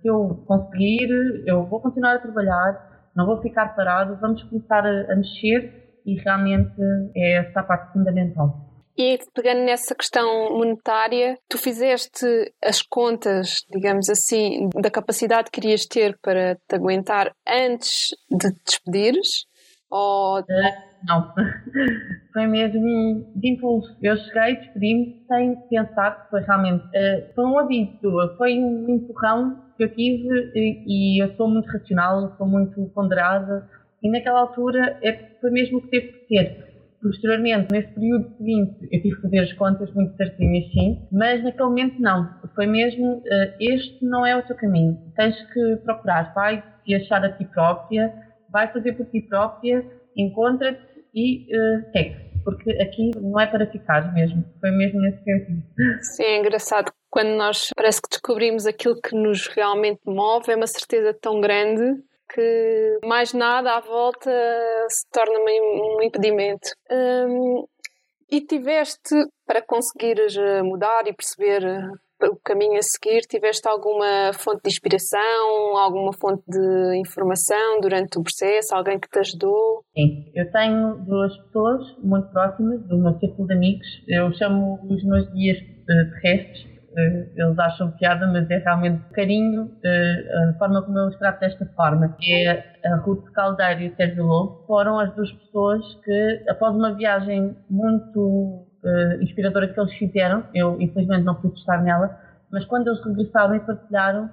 se 0.00 0.06
eu 0.06 0.44
conseguir, 0.46 1.42
eu 1.44 1.66
vou 1.66 1.80
continuar 1.80 2.14
a 2.14 2.18
trabalhar, 2.20 2.89
não 3.14 3.26
vou 3.26 3.40
ficar 3.40 3.74
parado, 3.74 4.18
vamos 4.20 4.42
começar 4.44 4.84
a, 4.84 5.12
a 5.12 5.16
mexer 5.16 6.00
e 6.06 6.14
realmente 6.14 6.80
é 7.14 7.32
essa 7.34 7.60
a 7.60 7.62
parte 7.62 7.92
fundamental. 7.92 8.70
E 8.96 9.18
pegando 9.32 9.62
nessa 9.62 9.94
questão 9.94 10.58
monetária, 10.58 11.38
tu 11.48 11.56
fizeste 11.56 12.26
as 12.62 12.82
contas, 12.82 13.64
digamos 13.70 14.10
assim, 14.10 14.68
da 14.74 14.90
capacidade 14.90 15.50
que 15.50 15.60
querias 15.60 15.86
ter 15.86 16.18
para 16.20 16.56
te 16.56 16.74
aguentar 16.74 17.32
antes 17.46 18.08
de 18.30 18.50
te 18.52 18.60
despedires 18.66 19.46
Ou... 19.90 20.40
Uh, 20.40 20.44
não, 21.06 21.32
foi 22.32 22.46
mesmo 22.46 23.32
de 23.34 23.48
impulso. 23.48 23.96
Eu 24.02 24.16
cheguei, 24.16 24.56
despedi-me 24.56 25.24
sem 25.26 25.56
pensar, 25.68 26.28
foi 26.30 26.40
realmente, 26.42 26.84
uh, 26.84 27.34
foi 27.34 27.44
um 27.44 27.58
aviso, 27.58 28.36
foi 28.36 28.58
um 28.58 28.88
empurrão 28.88 29.56
que 29.76 29.84
eu 29.84 29.94
tive 29.94 30.52
e, 30.54 31.16
e 31.16 31.22
eu 31.22 31.34
sou 31.36 31.48
muito 31.48 31.66
racional, 31.70 32.34
sou 32.36 32.46
muito 32.46 32.82
ponderada 32.94 33.68
e 34.02 34.10
naquela 34.10 34.40
altura 34.40 34.98
é, 35.02 35.12
foi 35.40 35.50
mesmo 35.50 35.78
o 35.78 35.82
que 35.82 35.88
teve 35.88 36.06
que 36.12 36.26
ser. 36.26 36.70
Posteriormente, 37.02 37.72
nesse 37.72 37.88
período 37.94 38.30
seguinte, 38.36 38.76
eu 38.92 39.02
tive 39.02 39.16
que 39.16 39.22
fazer 39.22 39.38
as 39.38 39.52
contas 39.54 39.90
muito 39.94 40.14
certinhas, 40.16 40.70
sim, 40.70 41.08
mas 41.10 41.42
naquele 41.42 41.68
momento 41.68 42.00
não. 42.00 42.28
Foi 42.54 42.66
mesmo, 42.66 43.16
uh, 43.16 43.22
este 43.58 44.04
não 44.04 44.26
é 44.26 44.36
o 44.36 44.42
teu 44.42 44.54
caminho. 44.54 44.98
Tens 45.16 45.34
que 45.50 45.76
procurar, 45.76 46.34
vai 46.34 46.62
te 46.84 46.94
achar 46.94 47.24
a 47.24 47.32
ti 47.32 47.46
própria, 47.46 48.12
vai 48.50 48.72
fazer 48.72 48.92
por 48.94 49.06
ti 49.06 49.20
própria, 49.22 49.84
encontra-te 50.16 51.04
e 51.14 51.46
uh, 51.54 51.92
segue. 51.92 52.30
Porque 52.44 52.70
aqui 52.80 53.10
não 53.16 53.38
é 53.38 53.46
para 53.46 53.66
ficar 53.66 54.12
mesmo. 54.14 54.44
Foi 54.60 54.70
mesmo 54.70 55.00
nesse 55.00 55.22
sentido. 55.22 55.62
Sim, 56.00 56.22
é 56.22 56.38
engraçado. 56.38 56.90
Quando 57.10 57.36
nós 57.36 57.70
parece 57.76 58.00
que 58.00 58.08
descobrimos 58.08 58.66
aquilo 58.66 59.00
que 59.00 59.14
nos 59.14 59.46
realmente 59.48 60.00
move, 60.06 60.50
é 60.50 60.56
uma 60.56 60.66
certeza 60.66 61.12
tão 61.20 61.40
grande 61.40 62.02
que 62.32 62.98
mais 63.04 63.32
nada 63.32 63.76
à 63.76 63.80
volta 63.80 64.30
se 64.88 65.06
torna 65.10 65.38
um 65.38 66.02
impedimento. 66.02 66.68
Hum, 66.90 67.66
e 68.30 68.40
tiveste, 68.40 69.14
para 69.44 69.60
conseguires 69.60 70.36
eh, 70.36 70.62
mudar 70.62 71.06
e 71.08 71.12
perceber 71.12 71.62
o 72.28 72.36
caminho 72.44 72.78
a 72.78 72.82
seguir, 72.82 73.22
tiveste 73.22 73.68
alguma 73.68 74.32
fonte 74.34 74.62
de 74.64 74.70
inspiração, 74.70 75.76
alguma 75.76 76.12
fonte 76.12 76.42
de 76.48 76.96
informação 76.98 77.80
durante 77.80 78.18
o 78.18 78.22
processo, 78.22 78.74
alguém 78.74 78.98
que 78.98 79.08
te 79.08 79.18
ajudou? 79.18 79.84
Sim, 79.96 80.30
eu 80.34 80.50
tenho 80.50 80.96
duas 81.04 81.36
pessoas 81.44 81.82
muito 82.02 82.28
próximas 82.32 82.80
do 82.86 82.98
meu 82.98 83.18
círculo 83.18 83.48
de 83.48 83.54
amigos, 83.54 83.86
eu 84.08 84.32
chamo 84.34 84.78
os 84.88 85.04
meus 85.04 85.30
guias 85.32 85.58
eh, 85.58 86.20
terrestres, 86.20 86.70
eh, 86.96 87.28
eles 87.36 87.58
acham 87.58 87.92
piada, 87.92 88.26
mas 88.26 88.50
é 88.50 88.58
realmente 88.58 89.02
carinho 89.12 89.70
eh, 89.84 90.50
a 90.50 90.58
forma 90.58 90.82
como 90.82 90.98
eu 90.98 91.08
os 91.08 91.16
trato 91.18 91.40
desta 91.40 91.66
forma. 91.76 92.16
É 92.28 92.88
a 92.88 92.96
Ruth 92.96 93.30
Caldeiro 93.32 93.82
e 93.82 93.88
o 93.88 93.96
Sérgio 93.96 94.24
Lobo 94.24 94.64
foram 94.66 94.98
as 94.98 95.14
duas 95.14 95.30
pessoas 95.32 95.82
que, 96.04 96.44
após 96.48 96.74
uma 96.74 96.94
viagem 96.94 97.56
muito 97.68 98.66
uh, 98.84 99.22
inspiradora 99.22 99.68
que 99.68 99.78
eles 99.78 99.92
fizeram, 99.94 100.44
eu 100.54 100.80
infelizmente 100.80 101.24
não 101.24 101.34
pude 101.34 101.58
estar 101.58 101.82
nela, 101.82 102.18
mas 102.50 102.64
quando 102.64 102.88
eles 102.88 103.04
regressaram 103.04 103.54
e 103.54 103.60
partilharam, 103.60 104.30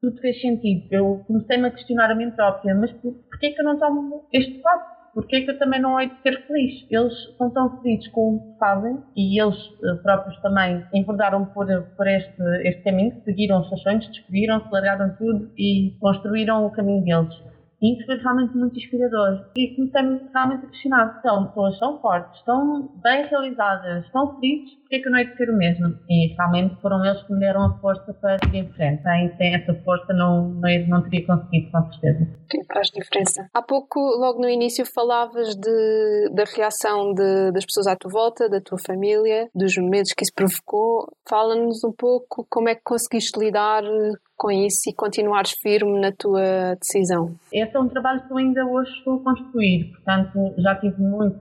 tudo 0.00 0.20
fez 0.20 0.40
sentido. 0.40 0.86
Eu 0.90 1.24
comecei-me 1.26 1.68
a 1.68 1.70
questionar 1.70 2.10
a 2.10 2.14
mim 2.14 2.30
própria, 2.30 2.74
mas 2.74 2.92
por, 2.92 3.12
porquê 3.30 3.50
que 3.50 3.60
eu 3.60 3.64
não 3.64 3.78
tomo 3.78 4.28
este 4.32 4.60
passo? 4.60 5.02
porque 5.14 5.36
é 5.36 5.40
que 5.42 5.50
eu 5.50 5.58
também 5.58 5.80
não 5.80 6.00
hei 6.00 6.08
de 6.08 6.22
ser 6.22 6.46
feliz? 6.46 6.86
Eles 6.90 7.12
são 7.36 7.50
tão 7.50 7.80
felizes 7.80 8.08
com 8.08 8.36
o 8.36 8.52
que 8.52 8.58
fazem 8.58 8.98
e 9.14 9.40
eles 9.40 9.56
eh, 9.84 9.94
próprios 10.02 10.40
também 10.40 10.84
enverdaram 10.94 11.44
por, 11.46 11.66
por 11.96 12.06
este, 12.06 12.42
este 12.64 12.82
caminho, 12.82 13.20
seguiram 13.24 13.60
os 13.60 13.68
seus 13.68 13.82
sonhos, 13.82 14.08
descobriram, 14.08 14.62
largaram 14.70 15.14
tudo 15.16 15.50
e 15.56 15.94
construíram 16.00 16.66
o 16.66 16.70
caminho 16.70 17.04
deles. 17.04 17.34
E 17.82 18.00
foi 18.06 18.16
realmente 18.16 18.56
muito 18.56 18.78
inspirador. 18.78 19.44
E 19.56 19.74
comecei-me 19.74 20.20
realmente 20.32 20.64
a 20.64 20.68
questionar: 20.68 21.20
são 21.20 21.48
pessoas 21.48 21.78
tão 21.80 22.00
fortes, 22.00 22.42
tão 22.44 22.88
bem 23.02 23.26
realizadas, 23.26 24.08
tão 24.12 24.38
felizes, 24.38 24.74
porque 24.82 24.96
é 24.96 24.98
que 25.00 25.08
eu 25.08 25.12
não 25.12 25.18
hei 25.18 25.26
de 25.26 25.36
ser 25.36 25.50
o 25.50 25.56
mesmo? 25.56 25.98
E 26.08 26.34
realmente 26.34 26.80
foram 26.80 27.04
eles 27.04 27.20
que 27.22 27.32
me 27.32 27.40
deram 27.40 27.64
a 27.64 27.78
força 27.80 28.14
para 28.14 28.36
ir 28.52 28.56
em 28.56 28.72
frente. 28.74 29.02
Sem, 29.02 29.36
sem 29.36 29.54
essa 29.54 29.74
força 29.82 30.12
não, 30.12 30.50
não, 30.50 30.68
não 30.86 31.02
teria 31.02 31.26
conseguido, 31.26 31.72
com 31.72 31.92
certeza. 31.92 32.28
Sim, 32.50 32.60
faz 32.72 32.88
diferença. 32.88 33.48
Há 33.52 33.62
pouco, 33.62 33.98
logo 33.98 34.40
no 34.40 34.48
início, 34.48 34.84
falavas 34.86 35.56
de, 35.56 36.30
da 36.32 36.44
reação 36.44 37.12
de, 37.12 37.50
das 37.50 37.64
pessoas 37.64 37.88
à 37.88 37.96
tua 37.96 38.10
volta, 38.12 38.48
da 38.48 38.60
tua 38.60 38.78
família, 38.78 39.48
dos 39.52 39.76
medos 39.76 40.12
que 40.12 40.22
isso 40.22 40.32
provocou. 40.34 41.08
Fala-nos 41.28 41.82
um 41.82 41.92
pouco 41.92 42.46
como 42.48 42.68
é 42.68 42.74
que 42.76 42.82
conseguiste 42.84 43.40
lidar 43.40 43.82
com 44.42 44.50
isso 44.50 44.90
e 44.90 44.92
continuares 44.92 45.52
firme 45.52 46.00
na 46.00 46.10
tua 46.10 46.74
decisão? 46.74 47.36
Esse 47.52 47.76
é 47.76 47.78
um 47.78 47.88
trabalho 47.88 48.26
que 48.26 48.32
eu 48.32 48.38
ainda 48.38 48.66
hoje 48.66 48.90
estou 48.90 49.20
a 49.20 49.22
construir, 49.22 49.84
portanto 49.92 50.52
já 50.58 50.74
tive 50.74 51.00
muito, 51.00 51.38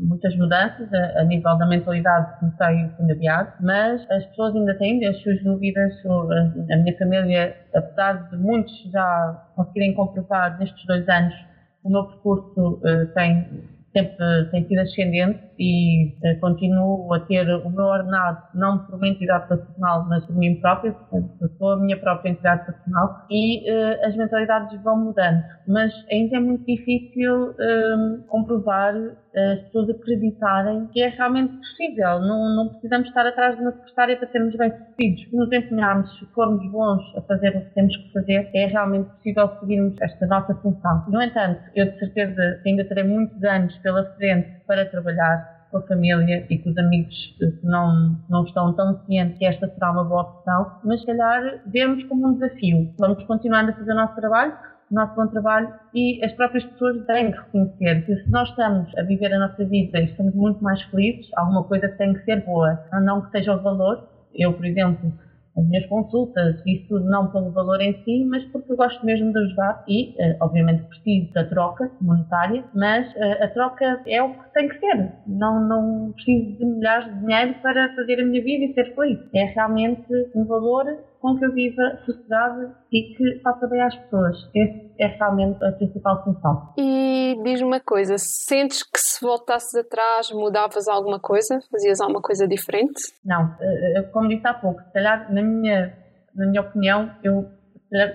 muitas 0.00 0.36
mudanças 0.36 0.88
a, 0.94 1.22
a 1.22 1.24
nível 1.24 1.58
da 1.58 1.66
mentalidade 1.66 2.34
que 2.34 2.38
comecei 2.38 2.66
a 2.66 3.12
adiado, 3.12 3.52
mas 3.60 4.08
as 4.12 4.24
pessoas 4.26 4.54
ainda 4.54 4.78
têm 4.78 5.04
as 5.04 5.20
suas 5.22 5.42
dúvidas, 5.42 5.92
a, 6.06 6.74
a 6.74 6.76
minha 6.76 6.96
família, 6.96 7.56
apesar 7.74 8.30
de 8.30 8.36
muitos 8.36 8.72
já 8.92 9.44
conseguirem 9.56 9.94
comprovar 9.94 10.56
nestes 10.60 10.86
dois 10.86 11.08
anos 11.08 11.34
o 11.82 11.90
meu 11.90 12.04
percurso 12.04 12.74
uh, 12.74 13.06
tem 13.14 13.75
sempre 13.96 14.50
tem 14.50 14.68
sido 14.68 14.80
ascendente 14.80 15.40
e 15.58 16.14
uh, 16.22 16.40
continuo 16.40 17.12
a 17.14 17.20
ter 17.20 17.48
o 17.48 17.70
meu 17.70 17.86
ordenado 17.86 18.42
não 18.54 18.78
por 18.78 18.96
uma 18.96 19.08
entidade 19.08 19.48
patronal, 19.48 20.06
mas 20.06 20.24
por 20.26 20.36
mim 20.36 20.60
própria, 20.60 20.92
portanto, 20.92 21.50
sou 21.56 21.70
a 21.72 21.76
minha 21.78 21.96
própria 21.96 22.30
entidade 22.30 22.66
patronal 22.66 23.24
e 23.30 23.70
uh, 23.70 24.06
as 24.06 24.14
mentalidades 24.16 24.82
vão 24.82 24.98
mudando, 24.98 25.42
mas 25.66 25.92
ainda 26.10 26.36
é 26.36 26.40
muito 26.40 26.66
difícil 26.66 27.50
uh, 27.50 28.22
comprovar 28.28 28.94
as 29.36 29.60
pessoas 29.64 29.90
acreditarem 29.90 30.86
que 30.86 31.02
é 31.02 31.08
realmente 31.08 31.54
possível, 31.58 32.20
não, 32.20 32.56
não 32.56 32.68
precisamos 32.70 33.08
estar 33.08 33.26
atrás 33.26 33.54
de 33.54 33.62
uma 33.62 33.72
secretária 33.72 34.16
para 34.16 34.28
sermos 34.28 34.56
bem-sucedidos, 34.56 35.24
se 35.28 35.36
nos 35.36 35.52
empenharmos, 35.52 36.18
se 36.18 36.24
formos 36.32 36.70
bons 36.70 37.02
a 37.16 37.20
fazer 37.22 37.54
o 37.54 37.60
que 37.60 37.74
temos 37.74 37.94
que 37.94 38.12
fazer, 38.14 38.48
é 38.54 38.66
realmente 38.66 39.10
possível 39.10 39.50
seguirmos 39.60 39.94
esta 40.00 40.26
nossa 40.26 40.54
função. 40.54 41.04
No 41.08 41.20
entanto, 41.20 41.60
eu 41.74 41.84
de 41.84 41.98
certeza 41.98 42.62
ainda 42.64 42.84
terei 42.84 43.04
muitos 43.04 43.42
anos 43.44 43.76
pela 43.86 44.04
frente 44.16 44.48
para 44.66 44.84
trabalhar 44.86 45.68
com 45.70 45.78
a 45.78 45.82
família 45.82 46.44
e 46.50 46.58
com 46.58 46.70
os 46.70 46.76
amigos 46.76 47.14
que 47.38 47.60
não, 47.62 48.18
não 48.28 48.42
estão 48.42 48.72
tão 48.72 48.98
cientes 49.06 49.38
que 49.38 49.46
esta 49.46 49.68
será 49.68 49.92
uma 49.92 50.02
boa 50.02 50.22
opção, 50.22 50.72
mas 50.82 50.98
se 50.98 51.06
calhar 51.06 51.62
vemos 51.68 52.02
como 52.08 52.26
um 52.26 52.34
desafio. 52.34 52.92
Vamos 52.98 53.22
continuar 53.26 53.64
a 53.64 53.72
fazer 53.72 53.92
o 53.92 53.94
nosso 53.94 54.16
trabalho, 54.16 54.54
o 54.90 54.94
nosso 54.94 55.14
bom 55.14 55.28
trabalho 55.28 55.72
e 55.94 56.20
as 56.24 56.32
próprias 56.32 56.64
pessoas 56.64 57.06
têm 57.06 57.30
que 57.30 57.38
reconhecer 57.38 58.04
que 58.06 58.16
se 58.16 58.28
nós 58.28 58.48
estamos 58.48 58.92
a 58.98 59.02
viver 59.02 59.32
a 59.32 59.38
nossa 59.38 59.64
vida 59.64 60.00
e 60.00 60.06
estamos 60.06 60.34
muito 60.34 60.64
mais 60.64 60.82
felizes, 60.82 61.30
alguma 61.36 61.62
coisa 61.62 61.88
tem 61.90 62.12
que 62.12 62.24
ser 62.24 62.44
boa, 62.44 62.80
não 63.04 63.22
que 63.22 63.30
seja 63.30 63.54
o 63.54 63.62
valor. 63.62 64.04
Eu, 64.34 64.52
por 64.52 64.66
exemplo, 64.66 65.12
as 65.56 65.66
minhas 65.66 65.86
consultas, 65.86 66.60
isso 66.66 66.98
não 67.00 67.30
pelo 67.30 67.50
valor 67.50 67.80
em 67.80 67.94
si, 68.04 68.24
mas 68.26 68.44
porque 68.46 68.72
eu 68.72 68.76
gosto 68.76 69.04
mesmo 69.04 69.32
de 69.32 69.38
ajudar 69.38 69.84
e, 69.88 70.10
uh, 70.10 70.36
obviamente, 70.40 70.84
preciso 70.84 71.32
da 71.32 71.44
troca 71.44 71.90
monetária, 72.00 72.64
mas 72.74 73.06
uh, 73.14 73.44
a 73.44 73.48
troca 73.48 74.02
é 74.06 74.22
o 74.22 74.34
que 74.34 74.52
tem 74.52 74.68
que 74.68 74.78
ser. 74.78 75.12
Não, 75.26 75.60
não 75.60 76.12
preciso 76.12 76.58
de 76.58 76.64
milhares 76.64 77.06
de 77.06 77.20
dinheiro 77.20 77.54
para 77.62 77.94
fazer 77.94 78.20
a 78.20 78.24
minha 78.24 78.42
vida 78.42 78.64
e 78.64 78.74
ser 78.74 78.94
feliz. 78.94 79.18
É 79.34 79.44
realmente 79.44 80.04
um 80.34 80.44
valor 80.44 80.84
com 81.26 81.36
que 81.36 81.44
eu 81.44 81.52
viva 81.52 81.82
sossegada 82.04 82.76
e 82.92 83.14
que 83.14 83.40
faça 83.42 83.66
bem 83.66 83.82
às 83.82 83.96
pessoas. 83.96 84.36
Esse 84.54 84.92
é 85.00 85.06
realmente 85.08 85.62
a 85.64 85.72
principal 85.72 86.22
função. 86.22 86.72
E 86.78 87.36
diz-me 87.42 87.66
uma 87.66 87.80
coisa, 87.80 88.14
sentes 88.16 88.84
que 88.84 88.98
se 88.98 89.20
voltasses 89.20 89.74
atrás 89.74 90.30
mudavas 90.30 90.86
alguma 90.86 91.18
coisa? 91.18 91.58
Fazias 91.70 92.00
alguma 92.00 92.22
coisa 92.22 92.46
diferente? 92.46 93.00
Não, 93.24 93.56
eh, 93.60 94.02
como 94.12 94.28
disse 94.28 94.46
há 94.46 94.54
pouco, 94.54 94.80
se 94.82 94.92
calhar 94.92 95.32
na 95.32 95.42
minha, 95.42 95.92
na 96.32 96.46
minha 96.46 96.60
opinião 96.60 97.10
eu 97.24 97.50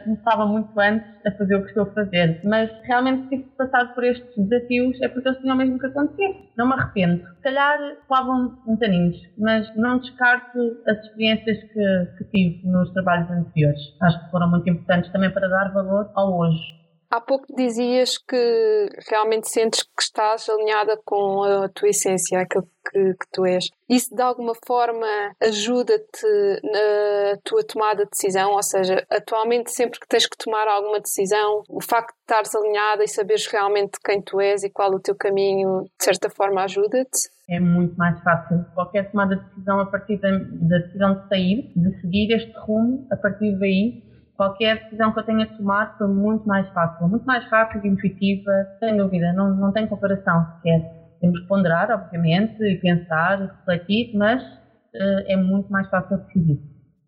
começava 0.03 0.45
muito 0.45 0.79
antes 0.79 1.07
a 1.25 1.31
fazer 1.31 1.55
o 1.55 1.61
que 1.61 1.69
estou 1.69 1.83
a 1.83 1.93
fazer. 1.93 2.41
Mas 2.43 2.69
realmente 2.83 3.29
tive 3.29 3.43
que 3.43 3.55
passar 3.57 3.93
por 3.93 4.03
estes 4.03 4.29
desafios 4.37 5.01
é 5.01 5.07
porque 5.07 5.27
eles 5.27 5.39
tinham 5.39 5.55
mesmo 5.55 5.79
que 5.79 5.85
acontecer. 5.85 6.49
Não 6.57 6.67
me 6.67 6.73
arrependo. 6.73 7.25
Se 7.35 7.41
calhar 7.41 7.79
levavam 7.79 8.57
uns 8.67 8.81
aninhos, 8.81 9.17
mas 9.37 9.73
não 9.75 9.99
descarto 9.99 10.59
as 10.87 10.97
experiências 11.05 11.57
que, 11.57 12.07
que 12.17 12.23
tive 12.31 12.67
nos 12.67 12.91
trabalhos 12.93 13.29
anteriores. 13.31 13.81
Acho 14.01 14.25
que 14.25 14.31
foram 14.31 14.49
muito 14.49 14.69
importantes 14.69 15.11
também 15.11 15.31
para 15.31 15.47
dar 15.47 15.73
valor 15.73 16.11
ao 16.15 16.37
hoje. 16.37 16.81
Há 17.11 17.19
pouco 17.19 17.53
dizias 17.53 18.17
que 18.17 18.87
realmente 19.09 19.49
sentes 19.49 19.83
que 19.83 20.01
estás 20.01 20.47
alinhada 20.47 20.97
com 21.03 21.43
a 21.43 21.67
tua 21.67 21.89
essência, 21.89 22.39
aquilo 22.39 22.63
que, 22.63 22.80
que 22.91 23.27
tu 23.31 23.45
és. 23.45 23.69
Isso 23.89 24.15
de 24.15 24.21
alguma 24.21 24.53
forma 24.65 25.07
ajuda-te 25.41 26.25
na 26.63 27.37
tua 27.43 27.63
tomada 27.63 28.05
de 28.05 28.11
decisão? 28.11 28.51
Ou 28.51 28.63
seja, 28.63 29.05
atualmente, 29.09 29.71
sempre 29.71 29.99
que 29.99 30.07
tens 30.07 30.25
que 30.25 30.37
tomar 30.37 30.67
alguma 30.67 30.99
decisão, 30.99 31.63
o 31.69 31.81
facto 31.81 32.13
de 32.13 32.21
estares 32.21 32.55
alinhada 32.55 33.03
e 33.03 33.07
saberes 33.07 33.47
realmente 33.47 33.99
quem 34.03 34.21
tu 34.21 34.39
és 34.39 34.63
e 34.63 34.69
qual 34.69 34.91
o 34.91 34.99
teu 34.99 35.15
caminho, 35.15 35.83
de 35.83 36.03
certa 36.03 36.29
forma, 36.29 36.63
ajuda-te? 36.63 37.29
É 37.49 37.59
muito 37.59 37.95
mais 37.97 38.21
fácil. 38.23 38.65
Qualquer 38.73 39.11
tomada 39.11 39.35
de 39.35 39.43
decisão 39.49 39.79
a 39.79 39.85
partir 39.85 40.17
da, 40.17 40.29
da 40.31 40.77
decisão 40.77 41.15
de 41.15 41.27
sair, 41.27 41.71
de 41.75 42.01
seguir 42.01 42.33
este 42.33 42.53
rumo, 42.59 43.07
a 43.11 43.17
partir 43.17 43.57
daí 43.59 44.11
qualquer 44.41 44.85
decisão 44.85 45.13
que 45.13 45.19
eu 45.19 45.23
tenha 45.23 45.45
que 45.45 45.55
tomar 45.55 45.95
foi 45.99 46.07
muito 46.07 46.47
mais 46.47 46.67
fácil, 46.69 47.07
muito 47.07 47.25
mais 47.25 47.45
rápida, 47.45 47.87
intuitiva, 47.87 48.51
sem 48.79 48.97
dúvida, 48.97 49.31
não, 49.33 49.55
não 49.55 49.71
tem 49.71 49.85
comparação 49.85 50.47
sequer. 50.55 51.00
Temos 51.21 51.39
que 51.39 51.47
ponderar, 51.47 51.91
obviamente, 51.91 52.61
e 52.63 52.77
pensar, 52.77 53.39
refletir, 53.39 54.11
mas 54.13 54.43
uh, 54.43 55.23
é 55.27 55.37
muito 55.37 55.71
mais 55.71 55.87
fácil 55.89 56.17
decidir. 56.17 56.59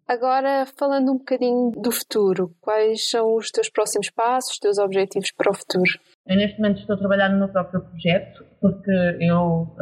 Agora, 0.07 0.65
falando 0.77 1.11
um 1.13 1.17
bocadinho 1.17 1.71
do 1.71 1.91
futuro, 1.91 2.51
quais 2.59 3.09
são 3.09 3.35
os 3.35 3.49
teus 3.49 3.69
próximos 3.69 4.09
passos, 4.09 4.51
os 4.51 4.59
teus 4.59 4.77
objetivos 4.77 5.31
para 5.31 5.49
o 5.49 5.53
futuro? 5.53 5.91
Eu 6.27 6.37
neste 6.37 6.57
momento 6.57 6.79
estou 6.79 6.95
a 6.95 6.99
trabalhar 6.99 7.29
no 7.29 7.39
meu 7.39 7.49
próprio 7.49 7.81
projeto, 7.81 8.45
porque 8.61 8.91
eu 9.19 9.61
uh, 9.61 9.77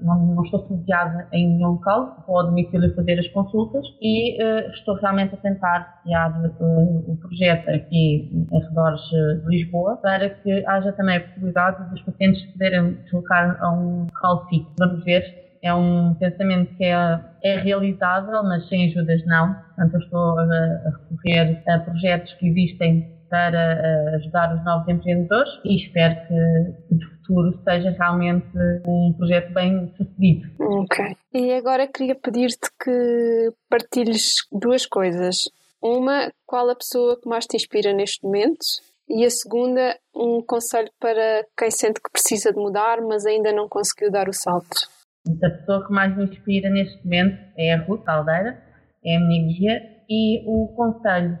não, 0.00 0.34
não, 0.34 0.44
estou 0.44 0.66
sediada 0.68 1.28
em 1.32 1.48
nenhum 1.48 1.72
local, 1.72 2.22
vou 2.26 2.38
ao 2.38 2.46
domicílio 2.46 2.94
fazer 2.94 3.18
as 3.18 3.28
consultas 3.28 3.84
e 4.00 4.42
uh, 4.42 4.70
estou 4.72 4.94
realmente 4.96 5.34
a 5.34 5.38
tentar 5.38 6.02
criar 6.02 6.30
uh, 6.38 7.12
o 7.12 7.16
projeto 7.16 7.68
aqui 7.70 8.30
em 8.30 8.60
redores 8.60 9.00
de 9.10 9.46
Lisboa 9.46 9.96
para 9.96 10.28
que 10.28 10.64
haja 10.66 10.92
também 10.92 11.16
a 11.16 11.20
possibilidade 11.20 11.90
dos 11.90 12.02
pacientes 12.02 12.44
poderem 12.52 12.94
deslocar 13.04 13.56
a 13.62 13.72
um 13.72 14.04
local 14.04 14.46
fixo. 14.48 14.72
Vamos 14.78 15.04
ver 15.04 15.45
é 15.66 15.74
um 15.74 16.14
pensamento 16.14 16.74
que 16.76 16.84
é, 16.84 17.20
é 17.42 17.58
realizável, 17.58 18.42
mas 18.42 18.68
sem 18.68 18.86
ajudas 18.86 19.24
não. 19.26 19.54
Portanto, 19.54 19.94
eu 19.94 20.00
estou 20.00 20.38
a, 20.38 20.42
a 20.42 20.90
recorrer 20.90 21.62
a 21.68 21.78
projetos 21.80 22.32
que 22.34 22.46
existem 22.48 23.16
para 23.28 24.16
ajudar 24.16 24.54
os 24.54 24.64
novos 24.64 24.88
empreendedores 24.88 25.50
e 25.64 25.76
espero 25.76 26.14
que 26.26 26.94
no 26.94 27.10
futuro 27.10 27.60
seja 27.64 27.90
realmente 27.90 28.46
um 28.86 29.12
projeto 29.16 29.52
bem 29.52 29.92
sucedido. 29.96 30.48
Ok. 30.60 31.16
E 31.34 31.52
agora 31.52 31.88
queria 31.88 32.14
pedir-te 32.14 32.70
que 32.82 33.52
partilhes 33.68 34.34
duas 34.52 34.86
coisas. 34.86 35.36
Uma, 35.82 36.32
qual 36.46 36.70
a 36.70 36.76
pessoa 36.76 37.20
que 37.20 37.28
mais 37.28 37.46
te 37.46 37.56
inspira 37.56 37.92
neste 37.92 38.24
momento? 38.24 38.64
E 39.08 39.24
a 39.24 39.30
segunda, 39.30 39.96
um 40.14 40.42
conselho 40.42 40.90
para 40.98 41.44
quem 41.56 41.70
sente 41.70 42.00
que 42.00 42.10
precisa 42.10 42.52
de 42.52 42.58
mudar, 42.58 43.00
mas 43.02 43.24
ainda 43.24 43.52
não 43.52 43.68
conseguiu 43.68 44.10
dar 44.10 44.28
o 44.28 44.32
salto. 44.32 44.95
A 45.28 45.50
pessoa 45.50 45.86
que 45.86 45.92
mais 45.92 46.16
me 46.16 46.24
inspira 46.24 46.70
neste 46.70 47.04
momento 47.04 47.38
é 47.56 47.74
a 47.74 47.82
Ruth 47.82 48.08
Aldeira, 48.08 48.62
é 49.04 49.16
a 49.16 49.20
minha 49.20 49.46
guia, 49.46 49.82
e 50.08 50.42
o 50.46 50.68
conselho, 50.68 51.38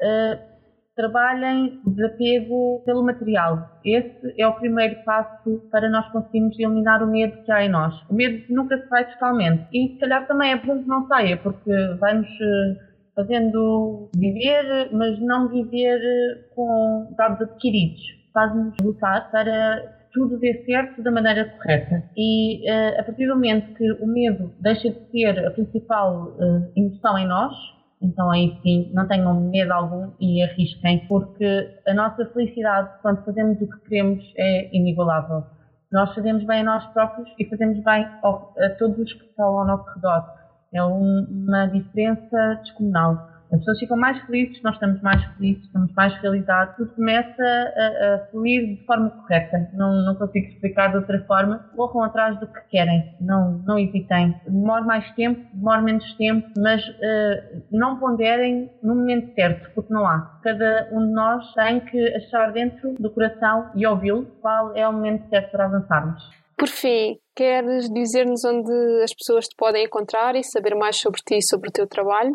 uh, 0.00 0.56
trabalhem 0.94 1.80
desapego 1.84 2.82
pelo 2.86 3.04
material. 3.04 3.78
Esse 3.84 4.34
é 4.40 4.46
o 4.46 4.54
primeiro 4.54 5.02
passo 5.04 5.60
para 5.70 5.90
nós 5.90 6.08
conseguirmos 6.10 6.58
eliminar 6.58 7.02
o 7.02 7.06
medo 7.06 7.42
que 7.44 7.52
há 7.52 7.64
em 7.64 7.68
nós. 7.68 7.94
O 8.08 8.14
medo 8.14 8.42
nunca 8.48 8.78
se 8.78 8.88
vai 8.88 9.04
totalmente. 9.12 9.66
E 9.72 9.88
se 9.88 9.98
calhar 9.98 10.26
também 10.26 10.52
é 10.52 10.56
bom 10.56 10.82
que 10.82 10.88
não 10.88 11.06
saia, 11.06 11.36
porque 11.36 11.70
vamos 12.00 12.28
uh, 12.28 12.76
fazendo 13.14 14.08
viver, 14.16 14.88
mas 14.92 15.18
não 15.20 15.48
viver 15.48 16.48
com 16.54 17.12
dados 17.16 17.40
adquiridos. 17.42 18.00
Faz-nos 18.32 18.74
lutar 18.82 19.30
para 19.30 19.95
tudo 20.16 20.38
dê 20.38 20.64
certo 20.64 21.02
da 21.02 21.10
maneira 21.10 21.44
correta. 21.44 22.02
E 22.16 22.64
uh, 22.70 23.00
a 23.00 23.04
partir 23.04 23.26
do 23.26 23.34
momento 23.34 23.74
que 23.74 23.92
o 23.92 24.06
medo 24.06 24.50
deixa 24.60 24.88
de 24.88 25.10
ser 25.10 25.46
a 25.46 25.50
principal 25.50 26.28
uh, 26.38 26.72
emoção 26.74 27.18
em 27.18 27.26
nós, 27.26 27.54
então 28.00 28.30
aí 28.30 28.58
sim, 28.62 28.90
não 28.94 29.06
tenham 29.06 29.38
medo 29.50 29.72
algum 29.72 30.10
e 30.18 30.42
arrisquem, 30.42 31.06
porque 31.06 31.68
a 31.86 31.92
nossa 31.92 32.24
felicidade 32.32 32.88
quando 33.02 33.22
fazemos 33.26 33.60
o 33.60 33.68
que 33.68 33.80
queremos 33.88 34.24
é 34.38 34.74
inigualável. 34.74 35.44
Nós 35.92 36.14
fazemos 36.14 36.44
bem 36.44 36.60
a 36.60 36.64
nós 36.64 36.86
próprios 36.86 37.28
e 37.38 37.44
fazemos 37.44 37.78
bem 37.84 38.08
ao, 38.22 38.54
a 38.58 38.70
todos 38.70 38.98
os 38.98 39.12
que 39.12 39.24
estão 39.24 39.58
ao 39.58 39.66
nosso 39.66 39.88
redor. 39.94 40.24
É 40.72 40.82
um, 40.82 41.26
uma 41.30 41.66
diferença 41.66 42.54
descomunal. 42.62 43.35
As 43.52 43.58
pessoas 43.60 43.78
ficam 43.78 43.96
mais 43.96 44.20
felizes, 44.26 44.60
nós 44.62 44.74
estamos 44.74 45.00
mais 45.02 45.24
felizes, 45.36 45.64
estamos 45.64 45.92
mais 45.94 46.14
realizados, 46.20 46.76
tudo 46.76 46.94
começa 46.94 47.42
a, 47.42 48.14
a 48.14 48.18
fluir 48.30 48.76
de 48.76 48.84
forma 48.84 49.10
correta. 49.10 49.70
Não, 49.74 50.04
não 50.04 50.14
consigo 50.16 50.46
explicar 50.46 50.90
de 50.90 50.96
outra 50.96 51.22
forma. 51.26 51.70
Corram 51.76 52.02
atrás 52.02 52.38
do 52.40 52.46
que 52.46 52.60
querem, 52.70 53.14
não, 53.20 53.62
não 53.66 53.78
hesitem. 53.78 54.34
Demore 54.46 54.84
mais 54.84 55.10
tempo, 55.12 55.40
demore 55.52 55.82
menos 55.82 56.12
tempo, 56.14 56.48
mas 56.58 56.86
uh, 56.86 57.62
não 57.70 57.98
ponderem 57.98 58.70
no 58.82 58.94
momento 58.94 59.34
certo, 59.34 59.70
porque 59.74 59.92
não 59.92 60.06
há. 60.06 60.38
Cada 60.42 60.88
um 60.92 61.06
de 61.06 61.12
nós 61.12 61.52
tem 61.54 61.80
que 61.80 62.14
achar 62.16 62.52
dentro 62.52 62.94
do 62.98 63.10
coração 63.10 63.70
e 63.74 63.86
ouvi-lo 63.86 64.26
qual 64.40 64.74
é 64.74 64.86
o 64.88 64.92
momento 64.92 65.28
certo 65.28 65.50
para 65.52 65.66
avançarmos. 65.66 66.22
Por 66.56 66.68
fim, 66.68 67.18
queres 67.34 67.90
dizer-nos 67.90 68.42
onde 68.44 69.02
as 69.04 69.12
pessoas 69.12 69.46
te 69.46 69.54
podem 69.56 69.84
encontrar 69.84 70.34
e 70.34 70.42
saber 70.42 70.74
mais 70.74 70.96
sobre 70.96 71.20
ti 71.20 71.36
e 71.36 71.42
sobre 71.42 71.68
o 71.68 71.72
teu 71.72 71.86
trabalho? 71.86 72.32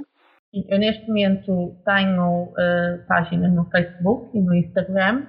Eu 0.53 0.79
neste 0.79 1.07
momento 1.07 1.77
tenho 1.85 2.43
uh, 2.43 3.07
página 3.07 3.47
no 3.47 3.63
Facebook 3.69 4.37
e 4.37 4.41
no 4.41 4.53
Instagram, 4.53 5.25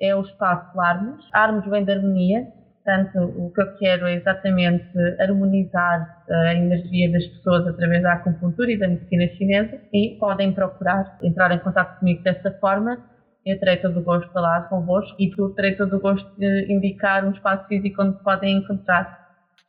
é 0.00 0.14
o 0.14 0.20
espaço 0.20 0.78
Armos. 0.80 1.28
Armos 1.32 1.66
vem 1.66 1.84
da 1.84 1.94
harmonia, 1.94 2.46
portanto 2.76 3.18
o 3.36 3.50
que 3.52 3.60
eu 3.62 3.76
quero 3.78 4.06
é 4.06 4.14
exatamente 4.14 4.96
harmonizar 5.20 6.24
eh, 6.28 6.34
a 6.34 6.54
energia 6.54 7.10
das 7.12 7.26
pessoas 7.26 7.66
através 7.66 8.02
da 8.02 8.14
acupuntura 8.14 8.70
e 8.70 8.78
da 8.78 8.88
medicina 8.88 9.26
chinesa 9.36 9.78
e 9.92 10.16
podem 10.18 10.52
procurar 10.52 11.18
entrar 11.22 11.50
em 11.52 11.58
contato 11.58 11.98
comigo 11.98 12.22
dessa 12.22 12.50
forma. 12.52 12.96
Eu 13.44 13.58
terei 13.58 13.76
todo 13.76 13.98
o 13.98 14.02
gosto 14.02 14.28
de 14.28 14.32
falar 14.32 14.68
convosco 14.68 15.16
e 15.18 15.30
terei 15.54 15.74
todo 15.74 15.96
o 15.96 16.00
gosto 16.00 16.30
de 16.38 16.72
indicar 16.72 17.26
um 17.26 17.32
espaço 17.32 17.66
físico 17.66 18.02
onde 18.02 18.22
podem 18.22 18.58
encontrar. 18.58 19.19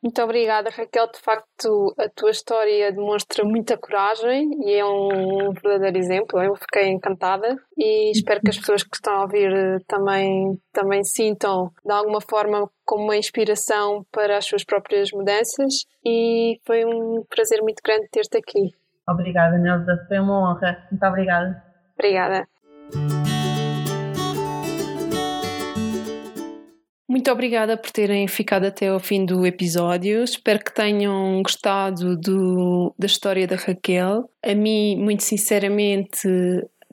Muito 0.02 0.20
obrigada, 0.24 0.72
Raquel. 0.72 1.12
De 1.12 1.20
facto, 1.20 1.94
a 1.98 2.10
tua 2.10 2.32
história 2.32 2.92
demonstra 2.92 3.46
muita 3.46 3.78
coragem 3.78 4.50
e 4.66 4.74
é 4.74 4.84
um 4.84 5.52
verdadeiro 5.54 5.98
exemplo. 5.98 6.42
Eu 6.42 6.56
fiquei 6.56 6.90
encantada 6.90 7.56
e 7.78 8.10
espero 8.10 8.42
que 8.42 8.50
as 8.50 8.58
pessoas 8.58 8.82
que 8.82 8.96
estão 8.96 9.14
a 9.14 9.22
ouvir 9.22 9.52
eh, 9.52 9.78
também, 9.88 10.60
também 10.74 11.04
sintam, 11.04 11.72
de 11.86 11.94
alguma 11.94 12.20
forma, 12.20 12.68
como 12.84 13.04
uma 13.04 13.16
inspiração 13.16 14.04
para 14.12 14.38
as 14.38 14.46
suas 14.46 14.64
próprias 14.64 15.12
mudanças. 15.12 15.86
E 16.04 16.60
foi 16.66 16.84
um 16.84 17.24
prazer 17.30 17.62
muito 17.62 17.82
grande 17.84 18.10
ter-te 18.12 18.38
aqui. 18.38 18.72
Obrigada, 19.08 19.58
Nelza. 19.60 20.04
Foi 20.08 20.18
uma 20.18 20.52
honra. 20.52 20.84
Muito 20.90 21.06
obrigada. 21.06 21.64
Obrigada. 21.94 22.48
Muito 27.12 27.30
obrigada 27.30 27.76
por 27.76 27.92
terem 27.92 28.26
ficado 28.26 28.64
até 28.64 28.88
ao 28.88 28.98
fim 28.98 29.26
do 29.26 29.46
episódio. 29.46 30.24
Espero 30.24 30.60
que 30.60 30.74
tenham 30.74 31.44
gostado 31.44 32.16
do, 32.16 32.96
da 32.98 33.06
história 33.06 33.46
da 33.46 33.58
Raquel. 33.58 34.30
A 34.42 34.56
mim, 34.56 34.96
muito 34.96 35.22
sinceramente, 35.22 36.26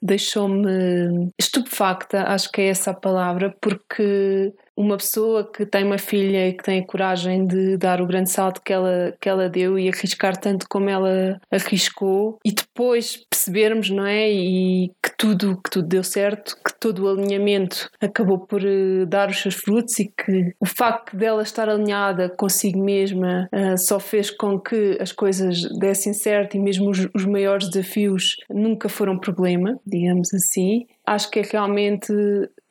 deixou-me 0.02 1.30
estupefacta, 1.38 2.24
acho 2.24 2.50
que 2.50 2.62
é 2.62 2.66
essa 2.66 2.90
a 2.90 2.94
palavra, 2.94 3.54
porque 3.60 4.52
uma 4.78 4.96
pessoa 4.96 5.44
que 5.44 5.66
tem 5.66 5.84
uma 5.84 5.98
filha 5.98 6.48
e 6.48 6.52
que 6.52 6.62
tem 6.62 6.78
a 6.78 6.86
coragem 6.86 7.44
de 7.44 7.76
dar 7.76 8.00
o 8.00 8.06
grande 8.06 8.30
salto 8.30 8.62
que 8.62 8.72
ela, 8.72 9.12
que 9.20 9.28
ela 9.28 9.48
deu 9.48 9.76
e 9.76 9.88
arriscar 9.88 10.36
tanto 10.36 10.68
como 10.68 10.88
ela 10.88 11.40
arriscou 11.50 12.38
e 12.44 12.52
depois 12.52 13.16
percebermos, 13.28 13.90
não 13.90 14.06
é? 14.06 14.30
E 14.30 14.92
que 15.02 15.10
tudo, 15.18 15.60
que 15.60 15.68
tudo 15.68 15.88
deu 15.88 16.04
certo, 16.04 16.56
que 16.64 16.72
todo 16.78 17.04
o 17.04 17.08
alinhamento 17.08 17.90
acabou 18.00 18.38
por 18.38 18.62
uh, 18.62 19.04
dar 19.04 19.28
os 19.28 19.40
seus 19.40 19.56
frutos 19.56 19.98
e 19.98 20.04
que 20.06 20.54
o 20.60 20.66
facto 20.66 21.16
dela 21.16 21.42
estar 21.42 21.68
alinhada 21.68 22.28
consigo 22.28 22.78
mesma 22.78 23.48
uh, 23.52 23.76
só 23.76 23.98
fez 23.98 24.30
com 24.30 24.60
que 24.60 24.96
as 25.00 25.10
coisas 25.10 25.60
dessem 25.80 26.12
certo 26.12 26.56
e 26.56 26.60
mesmo 26.60 26.88
os, 26.88 27.08
os 27.12 27.24
maiores 27.24 27.68
desafios 27.68 28.36
nunca 28.48 28.88
foram 28.88 29.18
problema, 29.18 29.76
digamos 29.84 30.32
assim 30.32 30.86
acho 31.08 31.30
que 31.30 31.40
é 31.40 31.42
realmente 31.42 32.12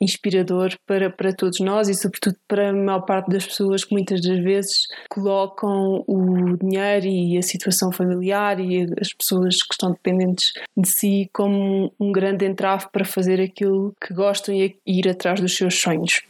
inspirador 0.00 0.74
para, 0.86 1.10
para 1.10 1.32
todos 1.32 1.60
nós 1.60 1.88
e, 1.88 1.94
sobretudo, 1.94 2.36
para 2.46 2.70
a 2.70 2.72
maior 2.72 3.00
parte 3.02 3.30
das 3.30 3.46
pessoas 3.46 3.84
que 3.84 3.92
muitas 3.92 4.20
das 4.20 4.42
vezes 4.42 4.74
colocam 5.08 6.04
o 6.06 6.56
dinheiro 6.56 7.06
e 7.06 7.36
a 7.36 7.42
situação 7.42 7.90
familiar 7.90 8.60
e 8.60 8.86
as 9.00 9.12
pessoas 9.12 9.56
que 9.62 9.74
estão 9.74 9.92
dependentes 9.92 10.52
de 10.76 10.88
si 10.88 11.30
como 11.32 11.92
um 11.98 12.12
grande 12.12 12.46
entrave 12.46 12.86
para 12.92 13.04
fazer 13.04 13.40
aquilo 13.40 13.92
que 14.00 14.14
gostam 14.14 14.54
e 14.54 14.76
ir 14.86 15.08
atrás 15.08 15.40
dos 15.40 15.56
seus 15.56 15.80
sonhos. 15.80 16.22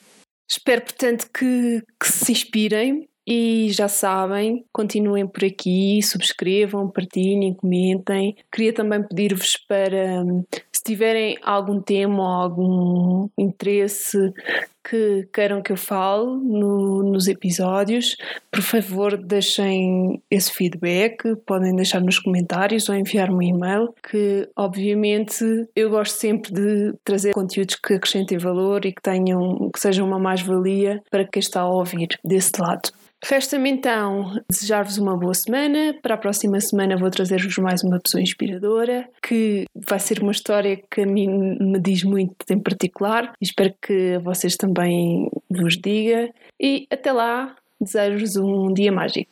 Espero, 0.50 0.80
portanto, 0.82 1.28
que, 1.32 1.82
que 2.00 2.10
se 2.10 2.32
inspirem 2.32 3.06
e 3.30 3.70
já 3.70 3.88
sabem, 3.88 4.64
continuem 4.72 5.26
por 5.26 5.44
aqui, 5.44 6.00
subscrevam, 6.02 6.90
partilhem, 6.90 7.52
comentem. 7.52 8.34
Queria 8.50 8.72
também 8.72 9.02
pedir-vos 9.02 9.54
para, 9.68 10.24
se 10.72 10.82
tiverem 10.82 11.36
algum 11.42 11.78
tema 11.78 12.22
ou 12.22 12.42
algum 12.42 13.28
interesse 13.36 14.32
que 14.88 15.28
queiram 15.32 15.60
que 15.60 15.72
eu 15.72 15.76
fale 15.76 16.26
no, 16.26 17.02
nos 17.02 17.28
episódios, 17.28 18.16
por 18.50 18.62
favor 18.62 19.16
deixem 19.16 20.22
esse 20.30 20.52
feedback, 20.52 21.36
podem 21.46 21.74
deixar 21.76 22.00
nos 22.00 22.18
comentários 22.18 22.88
ou 22.88 22.94
enviar-me 22.94 23.36
um 23.36 23.42
e-mail, 23.42 23.94
que 24.08 24.48
obviamente 24.56 25.44
eu 25.76 25.90
gosto 25.90 26.14
sempre 26.14 26.52
de 26.52 26.94
trazer 27.04 27.32
conteúdos 27.32 27.76
que 27.76 27.94
acrescentem 27.94 28.38
valor 28.38 28.84
e 28.86 28.92
que 28.92 29.02
tenham, 29.02 29.70
que 29.72 29.80
sejam 29.80 30.06
uma 30.06 30.18
mais-valia 30.18 31.02
para 31.10 31.24
quem 31.24 31.40
está 31.40 31.60
a 31.60 31.68
ouvir 31.68 32.08
desse 32.24 32.52
lado. 32.58 32.90
Resta-me 33.24 33.68
então 33.70 34.40
desejar-vos 34.48 34.96
uma 34.96 35.16
boa 35.16 35.34
semana. 35.34 35.94
Para 36.00 36.14
a 36.14 36.18
próxima 36.18 36.60
semana 36.60 36.96
vou 36.96 37.10
trazer-vos 37.10 37.58
mais 37.58 37.82
uma 37.82 37.98
pessoa 37.98 38.22
inspiradora, 38.22 39.08
que 39.22 39.64
vai 39.74 39.98
ser 39.98 40.22
uma 40.22 40.30
história 40.30 40.80
que 40.90 41.00
a 41.00 41.06
mim 41.06 41.56
me 41.60 41.80
diz 41.80 42.04
muito 42.04 42.36
em 42.48 42.60
particular. 42.60 43.32
Espero 43.40 43.74
que 43.82 44.18
vocês 44.18 44.56
também 44.78 45.28
vos 45.50 45.76
diga. 45.76 46.32
E 46.60 46.86
até 46.90 47.12
lá, 47.12 47.56
desejo-vos 47.80 48.36
um 48.36 48.72
dia 48.72 48.92
mágico. 48.92 49.30